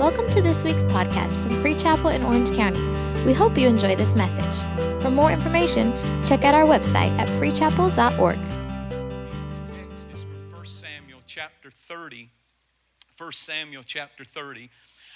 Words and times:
Welcome 0.00 0.30
to 0.30 0.40
this 0.40 0.64
week's 0.64 0.82
podcast 0.84 1.38
from 1.42 1.50
Free 1.60 1.74
Chapel 1.74 2.08
in 2.08 2.22
Orange 2.22 2.50
County. 2.56 2.80
We 3.26 3.34
hope 3.34 3.58
you 3.58 3.68
enjoy 3.68 3.96
this 3.96 4.14
message. 4.14 4.58
For 5.02 5.10
more 5.10 5.30
information, 5.30 5.92
check 6.24 6.42
out 6.42 6.54
our 6.54 6.64
website 6.64 7.10
at 7.18 7.28
freechapel.org. 7.28 8.38
text 9.74 10.08
is 10.14 10.22
from 10.22 10.52
1 10.52 10.64
Samuel 10.64 11.20
chapter 11.26 11.70
30. 11.70 12.30
1 13.18 13.32
Samuel 13.32 13.82
chapter 13.84 14.24
30. 14.24 14.70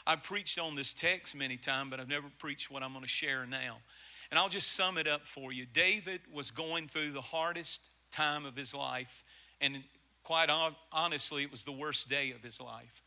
I've 0.06 0.22
preached 0.22 0.58
on 0.58 0.74
this 0.74 0.92
text 0.92 1.34
many 1.34 1.56
times, 1.56 1.88
but 1.90 1.98
I've 1.98 2.06
never 2.06 2.28
preached 2.38 2.70
what 2.70 2.82
I'm 2.82 2.92
going 2.92 3.04
to 3.04 3.08
share 3.08 3.46
now. 3.46 3.78
And 4.30 4.38
I'll 4.38 4.50
just 4.50 4.72
sum 4.72 4.98
it 4.98 5.08
up 5.08 5.26
for 5.26 5.50
you. 5.50 5.64
David 5.64 6.20
was 6.30 6.50
going 6.50 6.88
through 6.88 7.12
the 7.12 7.22
hardest 7.22 7.80
time 8.10 8.44
of 8.44 8.54
his 8.54 8.74
life, 8.74 9.24
and 9.62 9.82
quite 10.24 10.50
honestly, 10.92 11.42
it 11.42 11.50
was 11.50 11.62
the 11.62 11.72
worst 11.72 12.10
day 12.10 12.32
of 12.32 12.42
his 12.42 12.60
life. 12.60 13.00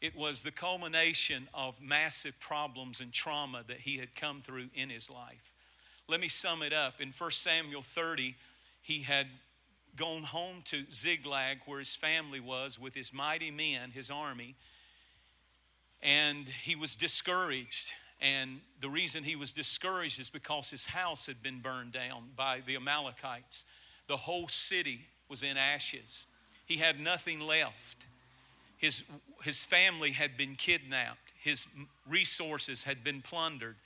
It 0.00 0.16
was 0.16 0.42
the 0.42 0.50
culmination 0.50 1.48
of 1.52 1.80
massive 1.80 2.40
problems 2.40 3.00
and 3.00 3.12
trauma 3.12 3.62
that 3.68 3.80
he 3.80 3.98
had 3.98 4.16
come 4.16 4.40
through 4.40 4.70
in 4.74 4.88
his 4.88 5.10
life. 5.10 5.52
Let 6.08 6.20
me 6.20 6.28
sum 6.28 6.62
it 6.62 6.72
up. 6.72 7.00
In 7.00 7.12
1 7.16 7.30
Samuel 7.32 7.82
30, 7.82 8.34
he 8.82 9.02
had 9.02 9.26
gone 9.96 10.22
home 10.22 10.62
to 10.64 10.84
Ziklag, 10.90 11.58
where 11.66 11.78
his 11.78 11.94
family 11.94 12.40
was, 12.40 12.78
with 12.78 12.94
his 12.94 13.12
mighty 13.12 13.50
men, 13.50 13.90
his 13.90 14.10
army, 14.10 14.54
and 16.02 16.48
he 16.48 16.74
was 16.74 16.96
discouraged. 16.96 17.92
And 18.20 18.60
the 18.80 18.88
reason 18.88 19.24
he 19.24 19.36
was 19.36 19.52
discouraged 19.52 20.18
is 20.18 20.30
because 20.30 20.70
his 20.70 20.86
house 20.86 21.26
had 21.26 21.42
been 21.42 21.60
burned 21.60 21.92
down 21.92 22.30
by 22.36 22.62
the 22.64 22.76
Amalekites. 22.76 23.64
The 24.06 24.16
whole 24.16 24.48
city 24.48 25.06
was 25.28 25.42
in 25.42 25.56
ashes. 25.56 26.26
He 26.66 26.76
had 26.76 26.98
nothing 26.98 27.40
left. 27.40 28.06
His, 28.80 29.04
his 29.42 29.62
family 29.62 30.12
had 30.12 30.38
been 30.38 30.54
kidnapped, 30.54 31.32
his 31.38 31.66
resources 32.08 32.84
had 32.84 33.04
been 33.04 33.20
plundered. 33.20 33.76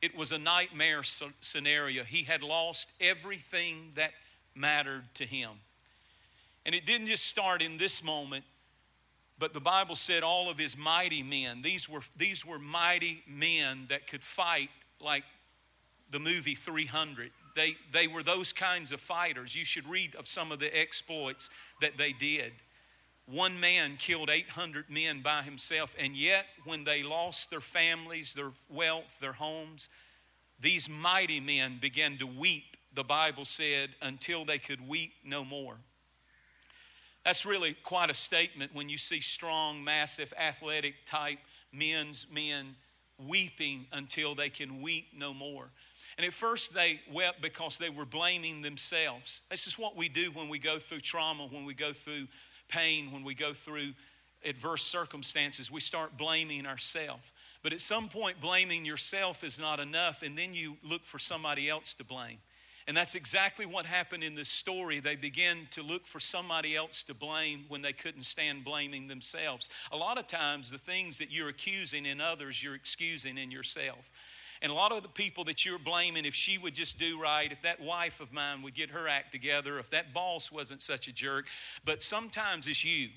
It 0.00 0.16
was 0.16 0.32
a 0.32 0.38
nightmare 0.38 1.02
scenario. 1.02 2.02
He 2.02 2.22
had 2.22 2.42
lost 2.42 2.90
everything 2.98 3.92
that 3.96 4.12
mattered 4.54 5.04
to 5.14 5.24
him. 5.24 5.50
And 6.64 6.74
it 6.74 6.86
didn't 6.86 7.08
just 7.08 7.26
start 7.26 7.60
in 7.60 7.76
this 7.76 8.02
moment, 8.02 8.44
but 9.38 9.52
the 9.52 9.60
Bible 9.60 9.96
said 9.96 10.22
all 10.22 10.48
of 10.48 10.56
his 10.56 10.78
mighty 10.78 11.22
men, 11.22 11.60
these 11.60 11.86
were, 11.86 12.02
these 12.16 12.44
were 12.46 12.58
mighty 12.58 13.22
men 13.28 13.86
that 13.90 14.06
could 14.06 14.24
fight 14.24 14.70
like 14.98 15.24
the 16.10 16.20
movie 16.20 16.54
300. 16.54 17.32
They, 17.54 17.76
they 17.92 18.06
were 18.06 18.22
those 18.22 18.54
kinds 18.54 18.92
of 18.92 19.00
fighters. 19.00 19.54
You 19.54 19.64
should 19.64 19.86
read 19.86 20.14
of 20.14 20.26
some 20.26 20.52
of 20.52 20.58
the 20.58 20.74
exploits 20.74 21.50
that 21.82 21.98
they 21.98 22.12
did. 22.12 22.52
One 23.30 23.60
man 23.60 23.96
killed 23.98 24.30
800 24.30 24.88
men 24.88 25.20
by 25.20 25.42
himself, 25.42 25.94
and 25.98 26.16
yet 26.16 26.46
when 26.64 26.84
they 26.84 27.02
lost 27.02 27.50
their 27.50 27.60
families, 27.60 28.32
their 28.32 28.52
wealth, 28.70 29.18
their 29.20 29.34
homes, 29.34 29.90
these 30.58 30.88
mighty 30.88 31.38
men 31.38 31.78
began 31.78 32.16
to 32.18 32.26
weep, 32.26 32.76
the 32.94 33.04
Bible 33.04 33.44
said, 33.44 33.90
until 34.00 34.46
they 34.46 34.58
could 34.58 34.88
weep 34.88 35.12
no 35.24 35.44
more. 35.44 35.76
That's 37.22 37.44
really 37.44 37.74
quite 37.84 38.10
a 38.10 38.14
statement 38.14 38.74
when 38.74 38.88
you 38.88 38.96
see 38.96 39.20
strong, 39.20 39.84
massive, 39.84 40.32
athletic 40.38 41.04
type 41.04 41.38
men's 41.70 42.26
men 42.32 42.76
weeping 43.18 43.86
until 43.92 44.34
they 44.34 44.48
can 44.48 44.80
weep 44.80 45.08
no 45.14 45.34
more. 45.34 45.70
And 46.16 46.26
at 46.26 46.32
first 46.32 46.72
they 46.72 47.00
wept 47.12 47.42
because 47.42 47.76
they 47.76 47.90
were 47.90 48.06
blaming 48.06 48.62
themselves. 48.62 49.42
This 49.50 49.66
is 49.66 49.78
what 49.78 49.96
we 49.96 50.08
do 50.08 50.30
when 50.30 50.48
we 50.48 50.58
go 50.58 50.78
through 50.78 51.00
trauma, 51.00 51.46
when 51.46 51.66
we 51.66 51.74
go 51.74 51.92
through 51.92 52.28
pain, 52.68 53.10
when 53.12 53.24
we 53.24 53.34
go 53.34 53.52
through 53.52 53.94
adverse 54.44 54.82
circumstances. 54.82 55.70
We 55.70 55.80
start 55.80 56.16
blaming 56.16 56.66
ourselves. 56.66 57.24
But 57.62 57.72
at 57.72 57.80
some 57.80 58.08
point, 58.08 58.40
blaming 58.40 58.84
yourself 58.84 59.42
is 59.42 59.58
not 59.58 59.80
enough, 59.80 60.22
and 60.22 60.38
then 60.38 60.52
you 60.52 60.76
look 60.82 61.04
for 61.04 61.18
somebody 61.18 61.68
else 61.68 61.94
to 61.94 62.04
blame. 62.04 62.38
And 62.86 62.96
that's 62.96 63.14
exactly 63.14 63.66
what 63.66 63.84
happened 63.84 64.24
in 64.24 64.34
this 64.34 64.48
story. 64.48 65.00
They 65.00 65.16
began 65.16 65.66
to 65.72 65.82
look 65.82 66.06
for 66.06 66.20
somebody 66.20 66.74
else 66.74 67.02
to 67.04 67.14
blame 67.14 67.66
when 67.68 67.82
they 67.82 67.92
couldn't 67.92 68.22
stand 68.22 68.64
blaming 68.64 69.08
themselves. 69.08 69.68
A 69.92 69.96
lot 69.96 70.16
of 70.16 70.26
times, 70.26 70.70
the 70.70 70.78
things 70.78 71.18
that 71.18 71.30
you're 71.30 71.50
accusing 71.50 72.06
in 72.06 72.20
others, 72.20 72.62
you're 72.62 72.74
excusing 72.74 73.36
in 73.36 73.50
yourself. 73.50 74.10
And 74.60 74.72
a 74.72 74.74
lot 74.74 74.92
of 74.92 75.02
the 75.02 75.08
people 75.08 75.44
that 75.44 75.64
you're 75.64 75.78
blaming, 75.78 76.24
if 76.24 76.34
she 76.34 76.58
would 76.58 76.74
just 76.74 76.98
do 76.98 77.20
right, 77.20 77.50
if 77.50 77.62
that 77.62 77.80
wife 77.80 78.20
of 78.20 78.32
mine 78.32 78.62
would 78.62 78.74
get 78.74 78.90
her 78.90 79.08
act 79.08 79.32
together, 79.32 79.78
if 79.78 79.90
that 79.90 80.12
boss 80.12 80.50
wasn't 80.50 80.82
such 80.82 81.08
a 81.08 81.12
jerk, 81.12 81.46
but 81.84 82.02
sometimes 82.02 82.66
it's 82.66 82.84
you. 82.84 83.08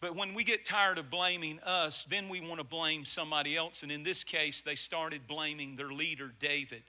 But 0.00 0.16
when 0.16 0.32
we 0.32 0.44
get 0.44 0.64
tired 0.64 0.96
of 0.96 1.10
blaming 1.10 1.60
us, 1.60 2.06
then 2.06 2.30
we 2.30 2.40
want 2.40 2.58
to 2.58 2.64
blame 2.64 3.04
somebody 3.04 3.56
else. 3.56 3.82
And 3.82 3.92
in 3.92 4.02
this 4.02 4.24
case, 4.24 4.62
they 4.62 4.74
started 4.74 5.26
blaming 5.26 5.76
their 5.76 5.92
leader, 5.92 6.32
David. 6.40 6.82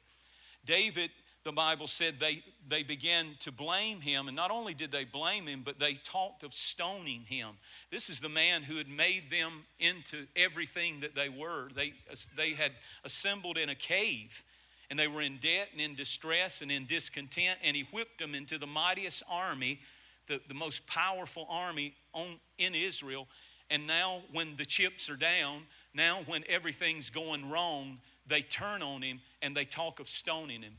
David, 0.65 1.09
the 1.43 1.51
Bible 1.51 1.87
said 1.87 2.15
they, 2.19 2.43
they 2.67 2.83
began 2.83 3.35
to 3.39 3.51
blame 3.51 4.01
him. 4.01 4.27
And 4.27 4.35
not 4.35 4.51
only 4.51 4.73
did 4.73 4.91
they 4.91 5.05
blame 5.05 5.47
him, 5.47 5.61
but 5.65 5.79
they 5.79 5.95
talked 5.95 6.43
of 6.43 6.53
stoning 6.53 7.21
him. 7.21 7.49
This 7.91 8.09
is 8.09 8.19
the 8.19 8.29
man 8.29 8.63
who 8.63 8.77
had 8.77 8.87
made 8.87 9.31
them 9.31 9.63
into 9.79 10.27
everything 10.35 10.99
that 10.99 11.15
they 11.15 11.29
were. 11.29 11.69
They, 11.75 11.93
they 12.37 12.53
had 12.53 12.73
assembled 13.03 13.57
in 13.57 13.69
a 13.69 13.75
cave. 13.75 14.43
And 14.89 14.99
they 14.99 15.07
were 15.07 15.21
in 15.21 15.37
debt 15.37 15.69
and 15.71 15.81
in 15.81 15.95
distress 15.95 16.61
and 16.61 16.69
in 16.69 16.85
discontent, 16.85 17.59
and 17.63 17.77
he 17.77 17.87
whipped 17.93 18.19
them 18.19 18.35
into 18.35 18.57
the 18.57 18.67
mightiest 18.67 19.23
army 19.29 19.79
the, 20.27 20.41
the 20.47 20.53
most 20.53 20.85
powerful 20.87 21.45
army 21.49 21.93
on, 22.13 22.39
in 22.57 22.73
Israel. 22.73 23.27
And 23.69 23.87
now, 23.87 24.21
when 24.31 24.57
the 24.57 24.65
chips 24.65 25.09
are 25.09 25.15
down, 25.15 25.63
now 25.93 26.21
when 26.25 26.43
everything's 26.47 27.09
going 27.09 27.49
wrong, 27.49 27.99
they 28.27 28.41
turn 28.41 28.81
on 28.81 29.01
him 29.01 29.21
and 29.41 29.55
they 29.55 29.65
talk 29.65 29.99
of 29.99 30.09
stoning 30.09 30.61
him. 30.61 30.73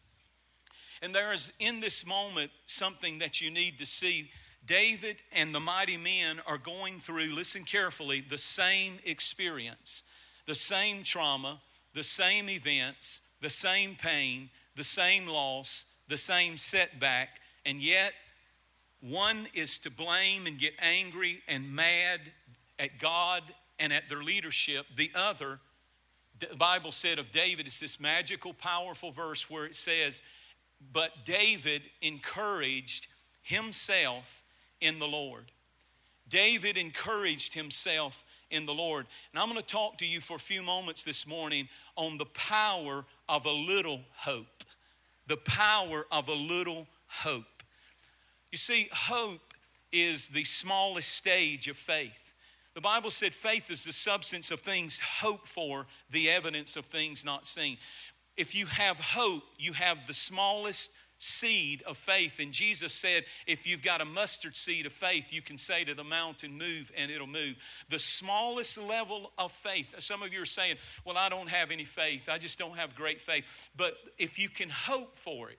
And 1.03 1.15
there 1.15 1.33
is 1.33 1.53
in 1.59 1.81
this 1.81 2.07
moment 2.07 2.53
something 2.67 3.19
that 3.19 3.41
you 3.41 3.51
need 3.51 3.79
to 3.81 3.87
see. 3.87 4.31
David 4.65 5.17
and 5.33 5.53
the 5.53 5.61
mighty 5.61 5.97
men 5.97 6.41
are 6.47 6.57
going 6.57 7.01
through, 7.01 7.35
listen 7.35 7.65
carefully, 7.65 8.25
the 8.27 8.39
same 8.39 9.01
experience, 9.05 10.05
the 10.47 10.55
same 10.55 11.03
trauma, 11.03 11.61
the 11.93 12.05
same 12.05 12.49
events, 12.49 13.21
the 13.41 13.51
same 13.51 13.97
pain, 13.97 14.49
the 14.77 14.85
same 14.85 15.27
loss, 15.27 15.85
the 16.09 16.17
same 16.17 16.57
setback, 16.57 17.41
and 17.67 17.83
yet 17.83 18.13
one 19.01 19.49
is 19.53 19.79
to 19.81 19.91
blame 19.91 20.47
and 20.47 20.59
get 20.59 20.75
angry 20.81 21.43
and 21.49 21.75
mad 21.75 22.21
at 22.79 23.01
God 23.01 23.43
and 23.81 23.93
at 23.93 24.09
their 24.09 24.23
leadership. 24.23 24.87
The 24.97 25.11
other, 25.15 25.59
the 26.39 26.55
Bible 26.57 26.93
said 26.93 27.19
of 27.19 27.33
David, 27.33 27.67
it's 27.67 27.81
this 27.81 27.99
magical, 27.99 28.55
powerful 28.55 29.11
verse 29.11 29.51
where 29.51 29.65
it 29.65 29.75
says, 29.75 30.23
But 30.93 31.25
David 31.25 31.83
encouraged 32.01 33.07
himself 33.43 34.43
in 34.81 34.99
the 34.99 35.07
Lord. 35.07 35.53
David 36.29 36.77
encouraged 36.77 37.55
himself 37.55 38.25
in 38.51 38.67
the 38.67 38.75
Lord. 38.75 39.07
And 39.33 39.43
I'm 39.43 39.49
going 39.49 39.61
to 39.61 39.67
talk 39.67 39.99
to 39.99 40.07
you 40.07 40.21
for 40.21 40.37
a 40.37 40.41
few 40.41 40.63
moments 40.63 41.05
this 41.05 41.27
morning 41.27 41.69
on 41.97 42.19
the 42.19 42.27
power 42.27 43.05
of 43.29 43.47
a 43.47 43.51
little 43.51 44.01
hope. 44.17 44.65
The 45.27 45.37
power 45.37 46.07
of 46.11 46.29
a 46.29 46.35
little 46.35 46.87
hope. 47.07 47.63
You 48.51 48.59
see, 48.59 48.89
hope 48.93 49.55
is 49.93 50.29
the 50.29 50.45
smallest 50.45 51.11
stage 51.11 51.69
of 51.69 51.77
faith. 51.77 52.35
The 52.75 52.81
Bible 52.81 53.11
said 53.11 53.35
faith 53.35 53.71
is 53.71 53.85
the 53.85 53.93
substance 53.93 54.51
of 54.51 54.61
things 54.61 54.99
hoped 54.99 55.49
for, 55.49 55.87
the 56.11 56.31
evidence 56.31 56.77
of 56.77 56.87
things 56.87 57.25
not 57.25 57.47
seen. 57.47 57.77
If 58.37 58.55
you 58.55 58.67
have 58.67 58.99
hope, 58.99 59.43
you 59.59 59.73
have 59.73 60.07
the 60.07 60.15
smallest 60.15 60.91
seed 61.19 61.83
of 61.87 61.97
faith. 61.97 62.41
And 62.41 62.53
Jesus 62.53 62.93
said, 62.93 63.25
if 63.47 63.67
you've 63.67 63.83
got 63.83 64.01
a 64.01 64.05
mustard 64.05 64.57
seed 64.57 64.87
of 64.87 64.93
faith, 64.93 65.33
you 65.33 65.41
can 65.41 65.57
say 65.57 65.85
to 65.85 65.95
the 65.95 66.03
mountain, 66.03 66.59
move, 66.59 66.91
and 66.97 67.11
it'll 67.11 67.29
move. 67.29 67.57
The 67.91 67.99
smallest 68.01 68.77
level 68.77 69.31
of 69.39 69.53
faith. 69.53 69.95
Some 70.01 70.23
of 70.23 70.33
you 70.33 70.43
are 70.43 70.47
saying, 70.47 70.77
well, 71.05 71.17
I 71.17 71.29
don't 71.29 71.49
have 71.49 71.71
any 71.71 71.85
faith. 71.85 72.29
I 72.29 72.39
just 72.39 72.59
don't 72.59 72.77
have 72.77 72.97
great 72.97 73.21
faith. 73.21 73.45
But 73.77 73.95
if 74.19 74.39
you 74.39 74.49
can 74.49 74.69
hope 74.69 75.17
for 75.17 75.51
it, 75.51 75.59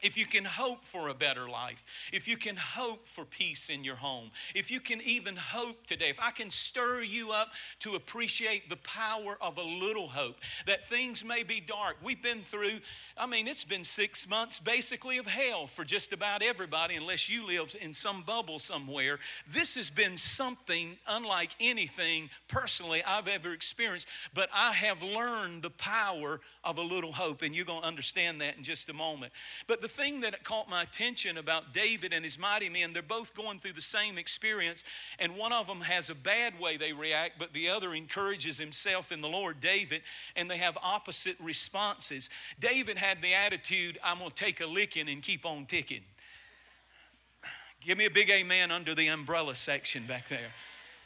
if 0.00 0.16
you 0.16 0.26
can 0.26 0.44
hope 0.44 0.84
for 0.84 1.08
a 1.08 1.14
better 1.14 1.48
life, 1.48 1.84
if 2.12 2.28
you 2.28 2.36
can 2.36 2.56
hope 2.56 3.06
for 3.06 3.24
peace 3.24 3.68
in 3.68 3.84
your 3.84 3.96
home, 3.96 4.30
if 4.54 4.70
you 4.70 4.80
can 4.80 5.00
even 5.02 5.36
hope 5.36 5.86
today, 5.86 6.08
if 6.08 6.20
I 6.20 6.30
can 6.30 6.50
stir 6.50 7.02
you 7.02 7.32
up 7.32 7.48
to 7.80 7.94
appreciate 7.94 8.68
the 8.68 8.76
power 8.76 9.36
of 9.40 9.58
a 9.58 9.62
little 9.62 10.08
hope, 10.08 10.36
that 10.66 10.86
things 10.86 11.24
may 11.24 11.42
be 11.42 11.60
dark. 11.60 11.96
We've 12.02 12.22
been 12.22 12.42
through, 12.42 12.80
I 13.16 13.26
mean, 13.26 13.48
it's 13.48 13.64
been 13.64 13.84
six 13.84 14.28
months 14.28 14.60
basically 14.60 15.18
of 15.18 15.26
hell 15.26 15.66
for 15.66 15.84
just 15.84 16.12
about 16.12 16.42
everybody, 16.42 16.94
unless 16.94 17.28
you 17.28 17.46
live 17.46 17.74
in 17.80 17.92
some 17.92 18.22
bubble 18.22 18.58
somewhere. 18.58 19.18
This 19.50 19.74
has 19.74 19.90
been 19.90 20.16
something 20.16 20.96
unlike 21.06 21.50
anything 21.60 22.30
personally 22.46 23.02
I've 23.02 23.28
ever 23.28 23.52
experienced, 23.52 24.08
but 24.34 24.48
I 24.54 24.72
have 24.72 25.02
learned 25.02 25.62
the 25.62 25.70
power 25.70 26.40
of 26.62 26.78
a 26.78 26.82
little 26.82 27.12
hope, 27.12 27.42
and 27.42 27.54
you're 27.54 27.64
going 27.64 27.82
to 27.82 27.86
understand 27.86 28.40
that 28.40 28.56
in 28.56 28.62
just 28.62 28.88
a 28.88 28.92
moment. 28.92 29.32
But 29.66 29.80
the 29.80 29.87
the 29.88 30.02
thing 30.02 30.20
that 30.20 30.44
caught 30.44 30.68
my 30.68 30.82
attention 30.82 31.38
about 31.38 31.72
David 31.72 32.12
and 32.12 32.24
his 32.24 32.38
mighty 32.38 32.68
men, 32.68 32.92
they're 32.92 33.02
both 33.02 33.34
going 33.34 33.58
through 33.58 33.72
the 33.72 33.82
same 33.82 34.18
experience, 34.18 34.84
and 35.18 35.36
one 35.36 35.52
of 35.52 35.66
them 35.66 35.80
has 35.80 36.10
a 36.10 36.14
bad 36.14 36.60
way 36.60 36.76
they 36.76 36.92
react, 36.92 37.38
but 37.38 37.54
the 37.54 37.70
other 37.70 37.94
encourages 37.94 38.58
himself 38.58 39.10
in 39.10 39.20
the 39.20 39.28
Lord, 39.28 39.60
David, 39.60 40.02
and 40.36 40.50
they 40.50 40.58
have 40.58 40.76
opposite 40.82 41.36
responses. 41.40 42.28
David 42.60 42.98
had 42.98 43.22
the 43.22 43.34
attitude, 43.34 43.98
I'm 44.04 44.18
going 44.18 44.30
to 44.30 44.36
take 44.36 44.60
a 44.60 44.66
licking 44.66 45.08
and 45.08 45.22
keep 45.22 45.46
on 45.46 45.64
ticking. 45.64 46.02
Give 47.80 47.96
me 47.96 48.04
a 48.04 48.10
big 48.10 48.28
amen 48.28 48.70
under 48.70 48.94
the 48.94 49.06
umbrella 49.06 49.54
section 49.54 50.06
back 50.06 50.28
there. 50.28 50.52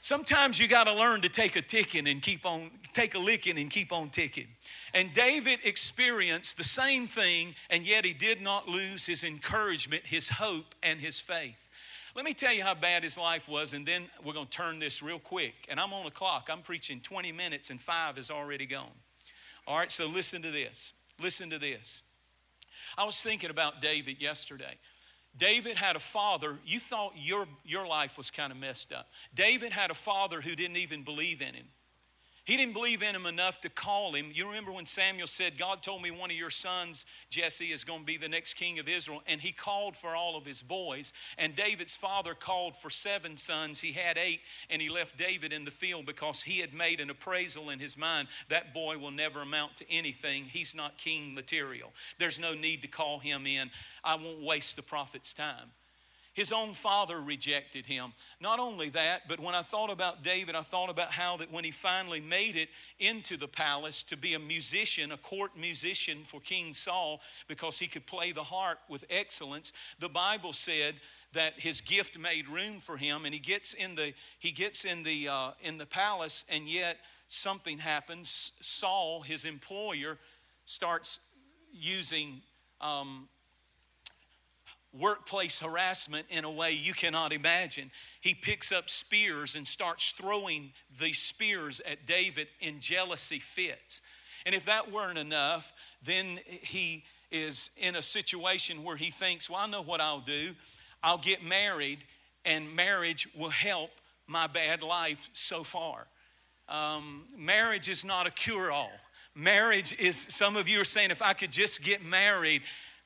Sometimes 0.03 0.59
you 0.59 0.67
got 0.67 0.85
to 0.85 0.93
learn 0.93 1.21
to 1.21 1.29
take 1.29 1.55
a 1.55 1.63
ticking 1.63 2.09
and 2.09 2.21
keep 2.21 2.45
on, 2.45 2.73
take 2.93 3.15
a 3.15 3.21
licking 3.21 3.57
and 3.57 3.71
keep 3.71 3.93
on 3.93 4.11
ticking. 4.11 4.49
And 4.93 5.15
David 5.15 5.61
experienced 5.63 6.57
the 6.57 6.65
same 6.65 7.07
thing, 7.07 7.55
and 7.71 7.87
yet 7.87 8.05
he 8.05 8.13
did 8.13 8.43
not 8.43 8.69
lose 8.69 9.07
his 9.07 9.23
encouragement, 9.23 10.05
his 10.05 10.29
hope, 10.29 10.75
and 10.83 11.01
his 11.01 11.21
faith. 11.21 11.69
Let 12.17 12.25
me 12.25 12.35
tell 12.35 12.53
you 12.53 12.65
how 12.65 12.75
bad 12.75 13.05
his 13.05 13.17
life 13.17 13.49
was, 13.49 13.75
and 13.75 13.87
then 13.87 14.07
we're 14.25 14.33
going 14.33 14.49
to 14.49 14.53
turn 14.53 14.81
this 14.81 15.05
real 15.05 15.21
quick. 15.21 15.55
And 15.69 15.79
I'm 15.79 15.93
on 15.93 16.05
the 16.05 16.11
clock. 16.11 16.49
I'm 16.51 16.63
preaching 16.63 16.99
20 17.01 17.31
minutes, 17.31 17.71
and 17.71 17.81
five 17.81 18.19
is 18.19 18.29
already 18.29 18.67
gone. 18.67 18.91
All 19.69 19.79
right, 19.79 19.91
so 19.91 20.07
listen 20.07 20.43
to 20.43 20.51
this. 20.51 20.95
Listen 21.23 21.49
to 21.51 21.61
this. 21.61 22.03
I 22.99 23.05
was 23.05 23.23
thinking 23.23 23.51
about 23.51 23.81
David 23.81 24.21
yesterday. 24.21 24.79
David 25.37 25.77
had 25.77 25.97
a 25.97 26.01
father, 26.01 26.59
you 26.65 26.79
thought 26.79 27.13
your, 27.17 27.47
your 27.65 27.87
life 27.87 28.19
was 28.19 28.31
kind 28.31 28.53
of 28.53 28.59
messed 28.59 28.93
up. 28.93 29.09
David 29.35 29.73
had 29.73 29.91
a 29.91 29.95
father 29.95 30.41
who 30.41 30.55
didn't 30.55 30.77
even 30.77 31.05
believe 31.05 31.41
in 31.41 31.55
him. 31.55 31.69
He 32.45 32.57
didn't 32.57 32.73
believe 32.73 33.05
in 33.05 33.15
him 33.15 33.27
enough 33.27 33.61
to 33.61 33.69
call 33.69 34.15
him. 34.15 34.33
You 34.35 34.49
remember 34.49 34.73
when 34.73 34.85
Samuel 34.85 35.29
said, 35.29 35.57
God 35.57 35.81
told 35.81 36.03
me 36.03 36.11
one 36.11 36.29
of 36.29 36.37
your 36.37 36.51
sons, 36.51 37.07
Jesse, 37.31 37.71
is 37.71 37.85
going 37.85 38.01
to 38.01 38.05
be 38.05 38.17
the 38.17 38.29
next 38.29 38.55
king 38.55 38.81
of 38.81 38.89
Israel. 38.89 39.23
And 39.29 39.41
he 39.41 39.53
called 39.53 39.97
for 39.97 40.17
all 40.17 40.37
of 40.37 40.45
his 40.45 40.61
boys. 40.61 41.13
And 41.39 41.55
David's 41.55 41.95
father 41.95 42.35
called 42.35 42.77
for 42.77 42.91
seven 42.91 43.37
sons. 43.37 43.79
He 43.79 43.93
had 43.93 44.19
eight, 44.19 44.41
and 44.69 44.83
he 44.83 44.89
left 44.89 45.17
David 45.17 45.53
in 45.53 45.65
the 45.65 45.71
field 45.71 46.05
because 46.05 46.43
he 46.43 46.59
had 46.59 46.75
made 46.75 46.99
an 46.99 47.11
appraisal 47.11 47.71
in 47.71 47.79
his 47.79 47.97
mind 47.97 48.27
that 48.49 48.75
boy 48.75 48.99
will 48.99 49.13
never 49.13 49.43
amount 49.43 49.77
to 49.77 49.93
anything. 49.93 50.45
He's 50.45 50.75
not 50.75 50.99
king 50.99 51.35
material. 51.35 51.93
There's 52.19 52.41
no 52.41 52.55
need 52.55 52.83
to 52.83 52.89
call 52.89 53.21
him 53.21 53.47
in. 53.47 53.71
I 54.03 54.17
won't 54.17 54.43
waste 54.43 54.75
the 54.75 54.83
prophet's 54.83 55.33
time. 55.33 55.71
His 56.35 56.51
own 56.51 56.73
father 56.73 57.21
rejected 57.21 57.85
him. 57.85 58.15
Not 58.41 58.59
only 58.59 58.89
that, 58.91 59.29
but 59.29 59.39
when 59.39 59.55
I 59.55 59.61
thought 59.63 59.91
about 59.91 60.23
David, 60.23 60.55
I 60.55 60.63
thought 60.63 60.89
about 60.89 61.13
how 61.13 61.37
that 61.37 61.53
when 61.53 61.65
he 61.65 61.71
finally 61.71 62.21
made 62.21 62.57
it 62.57 62.71
into 62.99 63.37
the 63.37 63.49
palace 63.49 64.03
to 64.05 64.17
be 64.17 64.33
a 64.33 64.39
musician, 64.39 65.13
a 65.13 65.19
court 65.19 65.59
musician 65.59 66.25
for 66.25 66.41
King 66.41 66.73
Saul, 66.73 67.21
because 67.49 67.79
he 67.79 67.87
could 67.87 68.07
play 68.07 68.33
the 68.33 68.45
harp 68.45 68.79
with 68.89 69.05
excellence, 69.11 69.75
the 69.99 70.09
Bible 70.09 70.55
said 70.55 70.95
that 71.35 71.61
his 71.61 71.83
gift 71.83 72.19
made 72.19 72.49
room 72.49 72.81
for 72.81 72.97
him, 72.97 73.27
and 73.27 73.35
he 73.35 73.41
gets 73.41 73.75
in 73.75 73.95
the 73.95 74.15
he 74.39 74.53
gets 74.53 74.87
in 74.87 75.03
the 75.03 75.29
uh, 75.29 75.51
in 75.61 75.77
the 75.77 75.87
palace, 75.87 76.47
and 76.49 76.67
yet 76.67 76.97
something 77.29 77.79
happens. 77.79 78.53
Saul, 78.63 79.21
his 79.21 79.45
employer, 79.45 80.19
starts 80.65 81.19
using 81.73 82.43
um, 82.81 83.29
workplace 84.99 85.61
harassment 85.61 86.27
in 86.29 86.45
a 86.45 86.51
way 86.51 86.73
you 86.73 86.93
cannot 86.93 87.33
imagine. 87.33 87.91
He 88.21 88.35
picks 88.35 88.71
up 88.73 88.91
spears 88.91 89.57
and 89.57 89.67
starts 89.67 90.13
throwing 90.13 90.73
these 91.01 91.19
spears 91.19 91.81
at 91.91 92.07
David 92.07 92.49
in 92.61 92.81
jealousy 92.81 93.39
fits. 93.39 94.03
And 94.45 94.55
if 94.55 94.67
that 94.67 94.93
weren't 94.93 95.19
enough, 95.19 95.73
then 96.05 96.41
he 96.47 97.05
is 97.31 97.71
in 97.77 97.97
a 97.97 98.03
situation 98.03 98.85
where 98.85 98.97
he 98.97 99.11
thinks, 99.11 99.49
well, 99.49 99.61
I 99.61 99.67
know 99.67 99.83
what 99.83 100.01
I'll 100.01 100.21
do. 100.21 100.55
I'll 101.03 101.19
get 101.19 101.43
married, 101.43 101.99
and 102.45 102.75
marriage 102.77 103.29
will 103.37 103.51
help 103.51 103.91
my 104.27 104.47
bad 104.47 104.83
life 104.83 105.29
so 105.33 105.65
far. 105.65 106.07
Um, 106.69 107.25
marriage 107.37 107.89
is 107.89 108.05
not 108.05 108.27
a 108.27 108.31
cure 108.31 108.71
all. 108.71 108.93
Marriage 109.35 109.97
is, 109.99 110.27
some 110.29 110.57
of 110.57 110.69
you 110.69 110.81
are 110.81 110.85
saying, 110.85 111.11
if 111.11 111.23
I 111.23 111.33
could 111.33 111.51
just 111.51 111.83
get 111.83 112.05
married, 112.05 112.63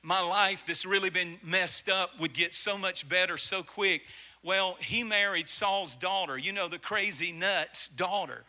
my 0.06 0.20
life 0.20 0.62
that's 0.64 0.86
really 0.86 1.10
been 1.10 1.36
messed 1.42 1.88
up 1.88 2.10
would 2.20 2.32
get 2.32 2.54
so 2.54 2.78
much 2.78 3.08
better 3.08 3.36
so 3.36 3.64
quick. 3.64 4.02
Well, 4.44 4.76
he 4.78 5.02
married 5.02 5.48
Saul's 5.48 5.96
daughter, 5.96 6.38
you 6.38 6.52
know, 6.52 6.68
the 6.68 6.78
crazy 6.78 7.32
nuts 7.32 7.88
daughter. 7.88 8.44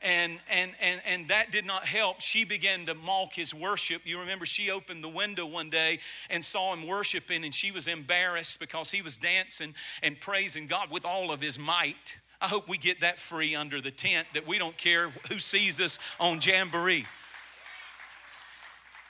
And, 0.00 0.38
and, 0.48 0.70
and, 0.80 1.02
and 1.04 1.28
that 1.28 1.52
did 1.52 1.66
not 1.66 1.84
help. 1.84 2.22
She 2.22 2.44
began 2.46 2.86
to 2.86 2.94
mock 2.94 3.34
his 3.34 3.52
worship. 3.52 4.00
You 4.06 4.20
remember 4.20 4.46
she 4.46 4.70
opened 4.70 5.04
the 5.04 5.08
window 5.10 5.44
one 5.44 5.68
day 5.68 5.98
and 6.30 6.42
saw 6.42 6.72
him 6.72 6.86
worshiping, 6.86 7.44
and 7.44 7.54
she 7.54 7.70
was 7.70 7.88
embarrassed 7.88 8.58
because 8.58 8.90
he 8.90 9.02
was 9.02 9.18
dancing 9.18 9.74
and 10.02 10.18
praising 10.18 10.66
God 10.66 10.90
with 10.90 11.04
all 11.04 11.30
of 11.30 11.42
his 11.42 11.58
might. 11.58 12.16
I 12.40 12.48
hope 12.48 12.70
we 12.70 12.78
get 12.78 13.02
that 13.02 13.20
free 13.20 13.54
under 13.54 13.82
the 13.82 13.90
tent 13.90 14.28
that 14.32 14.48
we 14.48 14.58
don't 14.58 14.78
care 14.78 15.10
who 15.28 15.38
sees 15.38 15.78
us 15.78 15.98
on 16.18 16.40
Jamboree. 16.40 17.04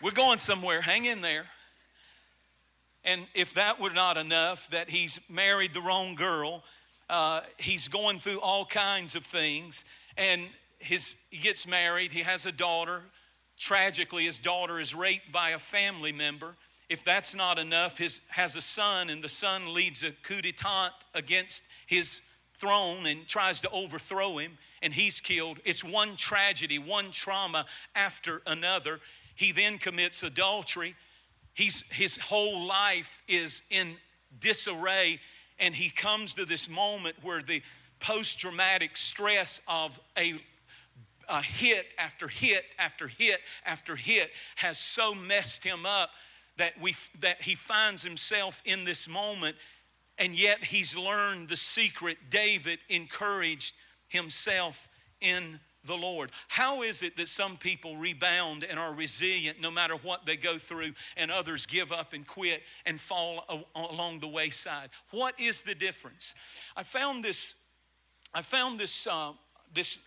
We're 0.02 0.10
going 0.10 0.38
somewhere. 0.38 0.81
Hang 0.81 1.05
in 1.05 1.20
there. 1.20 1.46
And 3.04 3.26
if 3.34 3.54
that 3.54 3.81
were 3.81 3.90
not 3.90 4.16
enough, 4.16 4.69
that 4.70 4.90
he's 4.90 5.20
married 5.28 5.75
the 5.75 5.81
wrong 5.81 6.14
girl, 6.14 6.62
uh, 7.10 7.40
he's 7.58 7.88
going 7.88 8.19
through 8.19 8.40
all 8.40 8.64
kinds 8.64 9.16
of 9.16 9.25
things. 9.25 9.84
And 10.16 10.43
his, 10.78 11.16
he 11.31 11.38
gets 11.38 11.66
married, 11.66 12.12
he 12.12 12.20
has 12.20 12.46
a 12.46 12.52
daughter. 12.52 13.02
Tragically, 13.58 14.25
his 14.25 14.38
daughter 14.38 14.81
is 14.81 14.94
raped 14.94 15.32
by 15.32 15.50
a 15.50 15.58
family 15.58 16.12
member. 16.12 16.54
If 16.88 17.04
that's 17.04 17.34
not 17.34 17.58
enough, 17.58 17.99
he 17.99 18.08
has 18.28 18.56
a 18.56 18.60
son, 18.60 19.08
and 19.08 19.22
the 19.22 19.28
son 19.28 19.72
leads 19.72 20.05
a 20.05 20.10
coup 20.10 20.43
d'etat 20.43 20.90
against 21.14 21.62
his 21.87 22.20
throne 22.56 23.06
and 23.06 23.26
tries 23.26 23.60
to 23.62 23.70
overthrow 23.70 24.38
him, 24.38 24.58
and 24.82 24.94
he's 24.94 25.19
killed. 25.19 25.58
It's 25.64 25.82
one 25.82 26.16
tragedy, 26.16 26.78
one 26.78 27.10
trauma 27.10 27.66
after 27.94 28.43
another. 28.46 29.00
He 29.34 29.52
then 29.52 29.78
commits 29.78 30.22
adultery 30.22 30.94
He's, 31.54 31.84
his 31.90 32.16
whole 32.16 32.66
life 32.66 33.22
is 33.28 33.62
in 33.70 33.96
disarray, 34.38 35.20
and 35.58 35.75
he 35.75 35.90
comes 35.90 36.34
to 36.34 36.44
this 36.44 36.69
moment 36.69 37.16
where 37.22 37.43
the 37.43 37.62
post 38.00 38.40
traumatic 38.40 38.96
stress 38.96 39.60
of 39.69 40.00
a, 40.19 40.34
a 41.28 41.43
hit 41.43 41.87
after 41.99 42.28
hit 42.28 42.64
after 42.78 43.06
hit 43.06 43.40
after 43.64 43.96
hit 43.96 44.31
has 44.56 44.78
so 44.78 45.14
messed 45.14 45.62
him 45.62 45.87
up 45.87 46.10
that, 46.56 46.81
we, 46.81 46.94
that 47.20 47.43
he 47.43 47.55
finds 47.55 48.02
himself 48.02 48.62
in 48.64 48.84
this 48.84 49.08
moment, 49.08 49.56
and 50.19 50.38
yet 50.38 50.64
he's 50.64 50.96
learned 50.96 51.48
the 51.48 51.56
secret. 51.56 52.19
David 52.31 52.78
encouraged 52.88 53.75
himself 54.08 54.88
in 55.20 55.60
the 55.84 55.96
Lord. 55.96 56.31
How 56.49 56.82
is 56.82 57.03
it 57.03 57.17
that 57.17 57.29
some 57.29 57.56
people 57.56 57.96
rebound 57.96 58.65
and 58.65 58.79
are 58.79 58.93
resilient 58.93 59.60
no 59.60 59.70
matter 59.70 59.94
what 59.96 60.27
they 60.27 60.36
go 60.36 60.58
through, 60.58 60.93
and 61.17 61.31
others 61.31 61.67
give 61.67 61.93
up 61.93 62.12
and 62.12 62.27
quit 62.27 62.62
and 62.86 63.01
fall 63.01 63.67
along 63.74 64.20
the 64.20 64.29
wayside? 64.29 64.91
What 65.10 65.39
is 65.41 65.62
the 65.62 65.74
difference? 65.74 66.34
I 66.77 66.82
found 66.82 67.24
this. 67.24 67.55
I 68.34 68.43
found 68.43 68.79
this. 68.79 69.06
Uh, 69.06 69.32
this 69.74 69.98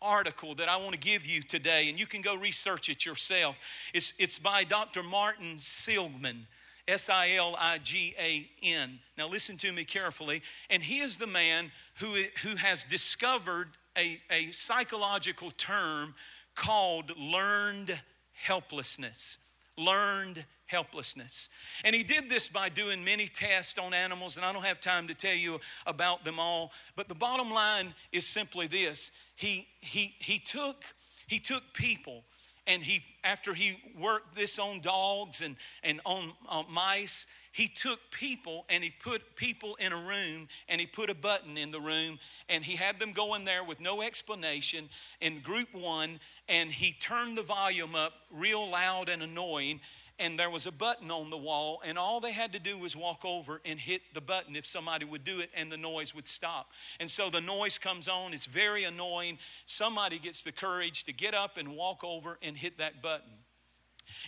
article 0.00 0.54
that 0.56 0.68
I 0.68 0.76
want 0.76 0.92
to 0.92 0.98
give 0.98 1.26
you 1.26 1.42
today, 1.42 1.88
and 1.88 1.98
you 1.98 2.06
can 2.06 2.22
go 2.22 2.34
research 2.34 2.88
it 2.88 3.04
yourself. 3.04 3.58
It's, 3.92 4.12
it's 4.18 4.38
by 4.38 4.64
Dr. 4.64 5.02
Martin 5.02 5.56
Seligman. 5.58 6.46
S 6.86 7.10
I 7.10 7.34
L 7.34 7.54
I 7.58 7.76
G 7.78 8.14
A 8.18 8.48
N. 8.62 8.98
Now, 9.18 9.28
listen 9.28 9.58
to 9.58 9.72
me 9.72 9.84
carefully. 9.84 10.40
And 10.70 10.82
he 10.82 11.00
is 11.00 11.18
the 11.18 11.26
man 11.26 11.70
who, 11.96 12.24
who 12.42 12.56
has 12.56 12.84
discovered 12.84 13.76
a, 13.98 14.20
a 14.30 14.50
psychological 14.52 15.50
term 15.50 16.14
called 16.54 17.12
learned 17.18 17.98
helplessness. 18.32 19.38
Learned 19.76 20.44
helplessness. 20.66 21.48
And 21.84 21.94
he 21.94 22.02
did 22.02 22.28
this 22.28 22.48
by 22.48 22.68
doing 22.68 23.04
many 23.04 23.26
tests 23.26 23.78
on 23.78 23.94
animals, 23.94 24.36
and 24.36 24.44
I 24.44 24.52
don't 24.52 24.64
have 24.64 24.80
time 24.80 25.08
to 25.08 25.14
tell 25.14 25.34
you 25.34 25.60
about 25.86 26.24
them 26.24 26.38
all. 26.38 26.72
But 26.94 27.08
the 27.08 27.14
bottom 27.14 27.50
line 27.50 27.94
is 28.12 28.26
simply 28.26 28.66
this 28.66 29.10
he, 29.34 29.66
he, 29.80 30.14
he, 30.18 30.38
took, 30.38 30.84
he 31.26 31.38
took 31.40 31.62
people 31.72 32.24
and 32.68 32.84
he 32.84 33.02
after 33.24 33.54
he 33.54 33.78
worked 33.98 34.36
this 34.36 34.58
on 34.58 34.80
dogs 34.80 35.42
and, 35.42 35.56
and 35.82 36.00
on 36.04 36.32
mice 36.70 37.26
he 37.50 37.66
took 37.66 37.98
people 38.12 38.64
and 38.68 38.84
he 38.84 38.90
put 38.90 39.34
people 39.34 39.74
in 39.76 39.92
a 39.92 39.96
room 39.96 40.46
and 40.68 40.80
he 40.80 40.86
put 40.86 41.10
a 41.10 41.14
button 41.14 41.56
in 41.58 41.72
the 41.72 41.80
room 41.80 42.18
and 42.48 42.62
he 42.64 42.76
had 42.76 43.00
them 43.00 43.12
go 43.12 43.34
in 43.34 43.44
there 43.44 43.64
with 43.64 43.80
no 43.80 44.02
explanation 44.02 44.88
in 45.20 45.40
group 45.40 45.74
one 45.74 46.20
and 46.48 46.70
he 46.70 46.92
turned 46.92 47.36
the 47.36 47.42
volume 47.42 47.96
up 47.96 48.12
real 48.30 48.70
loud 48.70 49.08
and 49.08 49.22
annoying 49.22 49.80
and 50.18 50.38
there 50.38 50.50
was 50.50 50.66
a 50.66 50.72
button 50.72 51.10
on 51.10 51.30
the 51.30 51.36
wall 51.36 51.80
and 51.84 51.98
all 51.98 52.20
they 52.20 52.32
had 52.32 52.52
to 52.52 52.58
do 52.58 52.78
was 52.78 52.96
walk 52.96 53.24
over 53.24 53.60
and 53.64 53.78
hit 53.78 54.02
the 54.14 54.20
button 54.20 54.56
if 54.56 54.66
somebody 54.66 55.04
would 55.04 55.24
do 55.24 55.40
it 55.40 55.50
and 55.54 55.70
the 55.70 55.76
noise 55.76 56.14
would 56.14 56.28
stop. 56.28 56.72
And 57.00 57.10
so 57.10 57.30
the 57.30 57.40
noise 57.40 57.78
comes 57.78 58.08
on. 58.08 58.34
It's 58.34 58.46
very 58.46 58.84
annoying. 58.84 59.38
Somebody 59.66 60.18
gets 60.18 60.42
the 60.42 60.52
courage 60.52 61.04
to 61.04 61.12
get 61.12 61.34
up 61.34 61.56
and 61.56 61.76
walk 61.76 62.02
over 62.04 62.38
and 62.42 62.56
hit 62.56 62.78
that 62.78 63.02
button. 63.02 63.32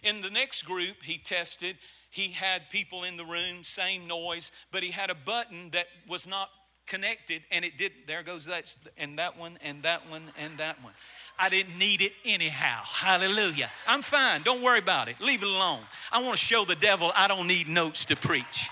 In 0.02 0.20
the 0.20 0.30
next 0.30 0.62
group 0.62 1.02
he 1.02 1.18
tested 1.18 1.76
He 2.10 2.32
had 2.32 2.70
people 2.70 3.04
in 3.04 3.16
the 3.16 3.24
room, 3.24 3.62
same 3.62 4.06
noise, 4.06 4.50
but 4.72 4.82
he 4.82 4.90
had 4.90 5.10
a 5.10 5.14
button 5.14 5.70
that 5.70 5.86
was 6.08 6.26
not 6.26 6.50
connected 6.86 7.42
and 7.52 7.64
it 7.64 7.78
did 7.78 7.92
there 8.08 8.24
goes 8.24 8.46
that 8.46 8.76
and 8.96 9.16
that 9.16 9.38
one 9.38 9.56
and 9.62 9.84
that 9.84 10.10
one 10.10 10.24
and 10.36 10.58
that 10.58 10.82
one 10.82 10.92
i 11.40 11.48
didn't 11.48 11.78
need 11.78 12.02
it 12.02 12.12
anyhow. 12.24 12.82
Hallelujah. 12.84 13.70
I'm 13.86 14.02
fine. 14.02 14.42
Don't 14.42 14.62
worry 14.62 14.78
about 14.78 15.08
it. 15.08 15.16
Leave 15.20 15.42
it 15.42 15.48
alone. 15.48 15.80
I 16.12 16.22
want 16.22 16.38
to 16.38 16.44
show 16.44 16.64
the 16.64 16.76
devil 16.76 17.12
i 17.16 17.26
don't 17.26 17.46
need 17.46 17.68
notes 17.68 18.04
to 18.06 18.16
preach. 18.16 18.68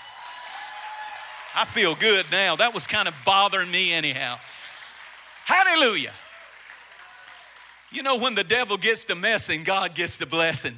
I 1.55 1.65
feel 1.65 1.95
good 1.95 2.27
now. 2.31 2.55
That 2.55 2.73
was 2.73 2.85
kind 2.85 3.07
of 3.07 3.15
bothering 3.25 3.71
me 3.71 3.91
anyhow. 3.91 4.37
Hallelujah. 5.45 6.13
You 7.91 8.03
know 8.03 8.17
when 8.17 8.35
the 8.35 8.43
devil 8.43 8.77
gets 8.77 9.05
the 9.05 9.15
messing 9.15 9.63
god 9.63 9.95
gets 9.95 10.17
the 10.17 10.27
blessing 10.27 10.77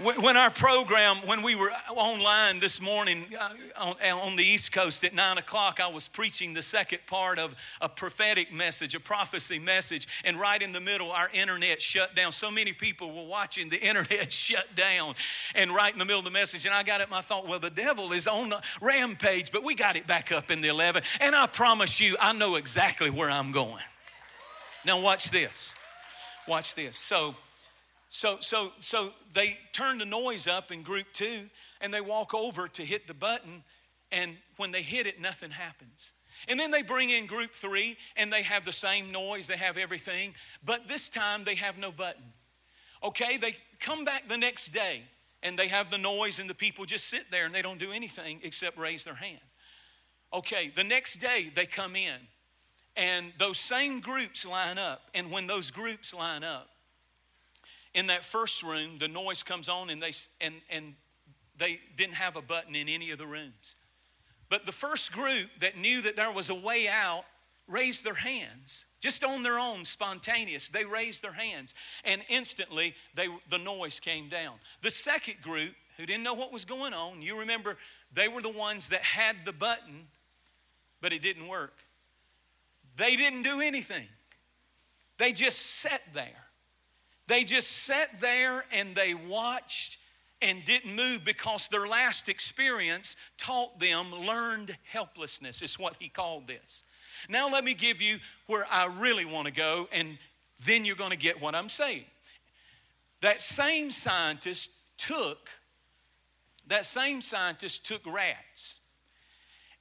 when 0.00 0.36
our 0.36 0.50
program, 0.50 1.16
when 1.26 1.42
we 1.42 1.54
were 1.54 1.70
online 1.90 2.58
this 2.58 2.80
morning 2.80 3.26
uh, 3.38 3.50
on, 3.78 3.96
on, 4.18 4.36
the 4.36 4.44
East 4.44 4.72
Coast 4.72 5.04
at 5.04 5.12
nine 5.12 5.36
o'clock, 5.36 5.78
I 5.78 5.88
was 5.88 6.08
preaching 6.08 6.54
the 6.54 6.62
second 6.62 7.00
part 7.06 7.38
of 7.38 7.54
a 7.82 7.88
prophetic 7.88 8.50
message, 8.50 8.94
a 8.94 9.00
prophecy 9.00 9.58
message, 9.58 10.08
and 10.24 10.40
right 10.40 10.60
in 10.62 10.72
the 10.72 10.80
middle, 10.80 11.12
our 11.12 11.28
internet 11.34 11.82
shut 11.82 12.16
down. 12.16 12.32
So 12.32 12.50
many 12.50 12.72
people 12.72 13.14
were 13.14 13.28
watching 13.28 13.68
the 13.68 13.78
internet 13.88 14.32
shut 14.32 14.74
down, 14.74 15.16
and 15.54 15.74
right 15.74 15.92
in 15.92 15.98
the 15.98 16.06
middle 16.06 16.20
of 16.20 16.24
the 16.24 16.30
message, 16.30 16.64
and 16.64 16.74
I 16.74 16.82
got 16.82 17.02
it, 17.02 17.08
and 17.08 17.14
I 17.14 17.20
thought, 17.20 17.46
well, 17.46 17.60
the 17.60 17.68
devil 17.68 18.12
is 18.12 18.26
on 18.26 18.48
the 18.48 18.62
rampage, 18.80 19.52
but 19.52 19.64
we 19.64 19.74
got 19.74 19.96
it 19.96 20.06
back 20.06 20.32
up 20.32 20.50
in 20.50 20.62
the 20.62 20.68
11, 20.68 21.02
and 21.20 21.36
I 21.36 21.46
promise 21.46 22.00
you, 22.00 22.16
I 22.18 22.32
know 22.32 22.54
exactly 22.54 23.10
where 23.10 23.30
I'm 23.30 23.52
going. 23.52 23.84
Now, 24.86 24.98
watch 24.98 25.30
this. 25.30 25.74
Watch 26.48 26.74
this. 26.74 26.96
So, 26.96 27.34
so, 28.10 28.38
so, 28.40 28.72
so 28.80 29.12
they 29.32 29.56
turn 29.72 29.98
the 29.98 30.04
noise 30.04 30.48
up 30.48 30.72
in 30.72 30.82
group 30.82 31.06
two 31.12 31.48
and 31.80 31.94
they 31.94 32.00
walk 32.00 32.34
over 32.34 32.66
to 32.66 32.84
hit 32.84 33.06
the 33.06 33.14
button. 33.14 33.62
And 34.10 34.36
when 34.56 34.72
they 34.72 34.82
hit 34.82 35.06
it, 35.06 35.20
nothing 35.20 35.52
happens. 35.52 36.12
And 36.48 36.58
then 36.58 36.72
they 36.72 36.82
bring 36.82 37.10
in 37.10 37.26
group 37.26 37.52
three 37.52 37.96
and 38.16 38.32
they 38.32 38.42
have 38.42 38.64
the 38.64 38.72
same 38.72 39.12
noise, 39.12 39.46
they 39.46 39.56
have 39.56 39.78
everything, 39.78 40.34
but 40.64 40.88
this 40.88 41.08
time 41.08 41.44
they 41.44 41.54
have 41.54 41.78
no 41.78 41.92
button. 41.92 42.32
Okay, 43.04 43.36
they 43.36 43.56
come 43.78 44.04
back 44.04 44.28
the 44.28 44.36
next 44.36 44.70
day 44.70 45.02
and 45.44 45.56
they 45.56 45.68
have 45.68 45.88
the 45.90 45.98
noise 45.98 46.40
and 46.40 46.50
the 46.50 46.54
people 46.54 46.86
just 46.86 47.06
sit 47.06 47.30
there 47.30 47.46
and 47.46 47.54
they 47.54 47.62
don't 47.62 47.78
do 47.78 47.92
anything 47.92 48.40
except 48.42 48.76
raise 48.76 49.04
their 49.04 49.14
hand. 49.14 49.38
Okay, 50.34 50.72
the 50.74 50.84
next 50.84 51.20
day 51.20 51.52
they 51.54 51.64
come 51.64 51.94
in 51.94 52.16
and 52.96 53.32
those 53.38 53.58
same 53.58 54.00
groups 54.00 54.44
line 54.44 54.78
up. 54.78 55.02
And 55.14 55.30
when 55.30 55.46
those 55.46 55.70
groups 55.70 56.12
line 56.12 56.42
up, 56.42 56.68
in 57.94 58.06
that 58.06 58.24
first 58.24 58.62
room, 58.62 58.98
the 58.98 59.08
noise 59.08 59.42
comes 59.42 59.68
on 59.68 59.90
and 59.90 60.02
they, 60.02 60.12
and, 60.40 60.54
and 60.70 60.94
they 61.56 61.80
didn't 61.96 62.14
have 62.14 62.36
a 62.36 62.42
button 62.42 62.74
in 62.74 62.88
any 62.88 63.10
of 63.10 63.18
the 63.18 63.26
rooms. 63.26 63.76
But 64.48 64.66
the 64.66 64.72
first 64.72 65.12
group 65.12 65.48
that 65.60 65.76
knew 65.78 66.02
that 66.02 66.16
there 66.16 66.32
was 66.32 66.50
a 66.50 66.54
way 66.54 66.88
out 66.88 67.24
raised 67.68 68.04
their 68.04 68.14
hands 68.14 68.84
just 69.00 69.22
on 69.22 69.42
their 69.42 69.58
own 69.58 69.84
spontaneous. 69.84 70.68
They 70.68 70.84
raised 70.84 71.22
their 71.22 71.32
hands 71.32 71.74
and 72.04 72.22
instantly 72.28 72.94
they, 73.14 73.28
the 73.48 73.58
noise 73.58 74.00
came 74.00 74.28
down. 74.28 74.54
The 74.82 74.90
second 74.90 75.40
group 75.40 75.74
who 75.96 76.06
didn't 76.06 76.24
know 76.24 76.34
what 76.34 76.52
was 76.52 76.64
going 76.64 76.94
on 76.94 77.22
you 77.22 77.38
remember 77.38 77.76
they 78.12 78.26
were 78.26 78.42
the 78.42 78.48
ones 78.48 78.88
that 78.88 79.02
had 79.02 79.36
the 79.44 79.52
button 79.52 80.08
but 81.00 81.12
it 81.12 81.22
didn't 81.22 81.46
work. 81.46 81.74
They 82.96 83.14
didn't 83.14 83.42
do 83.42 83.60
anything. 83.60 84.08
They 85.18 85.32
just 85.32 85.58
sat 85.58 86.02
there 86.12 86.49
they 87.30 87.44
just 87.44 87.70
sat 87.70 88.20
there 88.20 88.64
and 88.72 88.96
they 88.96 89.14
watched 89.14 89.98
and 90.42 90.64
didn't 90.64 90.96
move 90.96 91.24
because 91.24 91.68
their 91.68 91.86
last 91.86 92.28
experience 92.28 93.14
taught 93.38 93.78
them 93.78 94.12
learned 94.12 94.76
helplessness, 94.84 95.62
is 95.62 95.78
what 95.78 95.94
he 96.00 96.08
called 96.08 96.48
this. 96.48 96.82
Now, 97.28 97.48
let 97.48 97.62
me 97.62 97.74
give 97.74 98.02
you 98.02 98.18
where 98.46 98.66
I 98.70 98.86
really 98.86 99.24
want 99.24 99.46
to 99.46 99.52
go, 99.52 99.88
and 99.92 100.18
then 100.66 100.84
you're 100.84 100.96
going 100.96 101.10
to 101.10 101.16
get 101.16 101.40
what 101.40 101.54
I'm 101.54 101.68
saying. 101.68 102.04
That 103.20 103.40
same 103.40 103.92
scientist 103.92 104.70
took, 104.96 105.50
that 106.66 106.86
same 106.86 107.22
scientist 107.22 107.86
took 107.86 108.02
rats, 108.06 108.80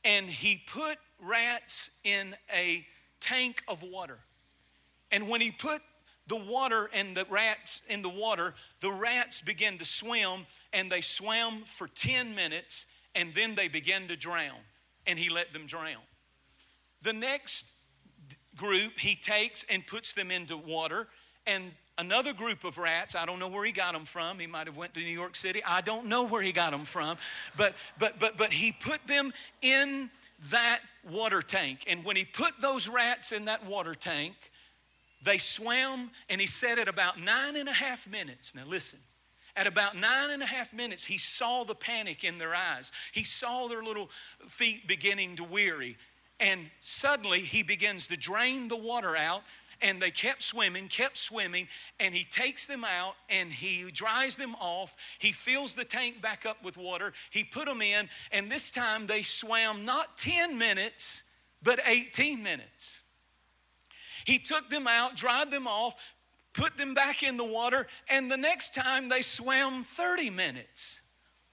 and 0.04 0.28
he 0.28 0.62
put 0.68 0.98
rats 1.20 1.90
in 2.04 2.36
a 2.54 2.86
tank 3.20 3.64
of 3.68 3.82
water. 3.82 4.20
And 5.12 5.28
when 5.28 5.42
he 5.42 5.52
put 5.52 5.82
the 6.30 6.36
water 6.36 6.90
and 6.94 7.18
the 7.18 7.26
rats 7.30 7.82
in 7.90 8.02
the 8.04 8.10
water, 8.10 8.54
the 8.82 8.92
rats 8.92 9.42
began 9.42 9.78
to 9.80 9.86
swim 9.86 10.46
and 10.72 10.92
they 10.92 11.02
swam 11.02 11.64
for 11.66 11.88
10 11.88 12.36
minutes 12.36 12.86
and 13.16 13.34
then 13.34 13.56
they 13.56 13.68
began 13.68 14.08
to 14.08 14.16
drown 14.16 14.60
and 15.08 15.18
he 15.18 15.30
let 15.30 15.52
them 15.52 15.66
drown. 15.66 16.04
The 17.02 17.14
next 17.14 17.66
group 18.56 19.00
he 19.00 19.16
takes 19.16 19.66
and 19.70 19.86
puts 19.86 20.14
them 20.14 20.30
into 20.30 20.56
water 20.56 21.08
and 21.48 21.72
another 21.98 22.34
group 22.34 22.66
of 22.66 22.78
rats 22.78 23.16
i 23.16 23.26
don't 23.26 23.40
know 23.40 23.48
where 23.48 23.64
he 23.64 23.72
got 23.72 23.94
them 23.94 24.04
from 24.04 24.38
he 24.38 24.48
might 24.48 24.68
have 24.68 24.76
went 24.76 24.94
to 24.94 25.00
new 25.00 25.06
york 25.06 25.34
city 25.34 25.62
i 25.66 25.80
don't 25.80 26.08
know 26.08 26.24
where 26.24 26.42
he 26.42 26.52
got 26.52 26.72
them 26.72 26.84
from 26.84 27.16
but 27.56 27.74
but 27.98 28.20
but 28.20 28.38
but 28.38 28.52
he 28.52 28.74
put 28.74 29.00
them 29.08 29.32
in 29.62 30.10
that 30.50 30.80
water 31.10 31.42
tank 31.42 31.86
and 31.88 32.04
when 32.04 32.18
he 32.18 32.26
put 32.26 32.52
those 32.60 32.90
rats 32.90 33.32
in 33.32 33.46
that 33.46 33.66
water 33.66 33.96
tank 33.96 34.36
they 35.22 35.38
swam, 35.38 36.12
and 36.30 36.40
he 36.40 36.48
said 36.48 36.80
at 36.80 36.88
about 36.88 37.20
nine 37.20 37.56
and 37.56 37.68
a 37.68 37.74
half 37.74 38.08
minutes, 38.08 38.56
now 38.56 38.64
listen, 38.66 39.00
at 39.56 39.68
about 39.68 39.98
nine 39.98 40.32
and 40.32 40.42
a 40.42 40.46
half 40.46 40.72
minutes, 40.72 41.04
he 41.04 41.18
saw 41.18 41.66
the 41.66 41.76
panic 41.76 42.24
in 42.24 42.38
their 42.38 42.56
eyes. 42.56 42.94
He 43.12 43.26
saw 43.26 43.68
their 43.68 43.84
little 43.84 44.10
feet 44.48 44.88
beginning 44.88 45.36
to 45.36 45.44
weary. 45.44 45.98
And 46.40 46.70
suddenly 46.80 47.42
he 47.42 47.64
begins 47.64 48.08
to 48.08 48.16
drain 48.16 48.70
the 48.70 48.78
water 48.78 49.18
out. 49.18 49.42
And 49.82 50.02
they 50.02 50.12
kept 50.12 50.44
swimming, 50.44 50.88
kept 50.88 51.18
swimming. 51.18 51.68
And 52.00 52.16
he 52.16 52.24
takes 52.24 52.68
them 52.68 52.86
out 52.86 53.16
and 53.30 53.52
he 53.52 53.92
dries 53.92 54.38
them 54.38 54.56
off. 54.56 54.96
He 55.20 55.34
fills 55.34 55.76
the 55.76 55.86
tank 55.86 56.22
back 56.22 56.46
up 56.46 56.64
with 56.64 56.78
water. 56.78 57.12
He 57.30 57.44
put 57.44 57.66
them 57.66 57.82
in. 57.82 58.08
And 58.32 58.50
this 58.50 58.72
time 58.72 59.08
they 59.08 59.24
swam 59.24 59.84
not 59.84 60.18
10 60.18 60.58
minutes, 60.58 61.24
but 61.62 61.80
18 61.86 62.42
minutes. 62.42 63.02
He 64.26 64.40
took 64.40 64.70
them 64.70 64.88
out, 64.88 65.16
dried 65.16 65.52
them 65.52 65.68
off, 65.68 65.96
put 66.54 66.78
them 66.78 66.94
back 66.94 67.24
in 67.24 67.38
the 67.38 67.46
water, 67.46 67.88
and 68.10 68.32
the 68.32 68.38
next 68.38 68.74
time 68.74 69.10
they 69.10 69.22
swam 69.22 69.84
30 69.84 70.30
minutes. 70.30 71.00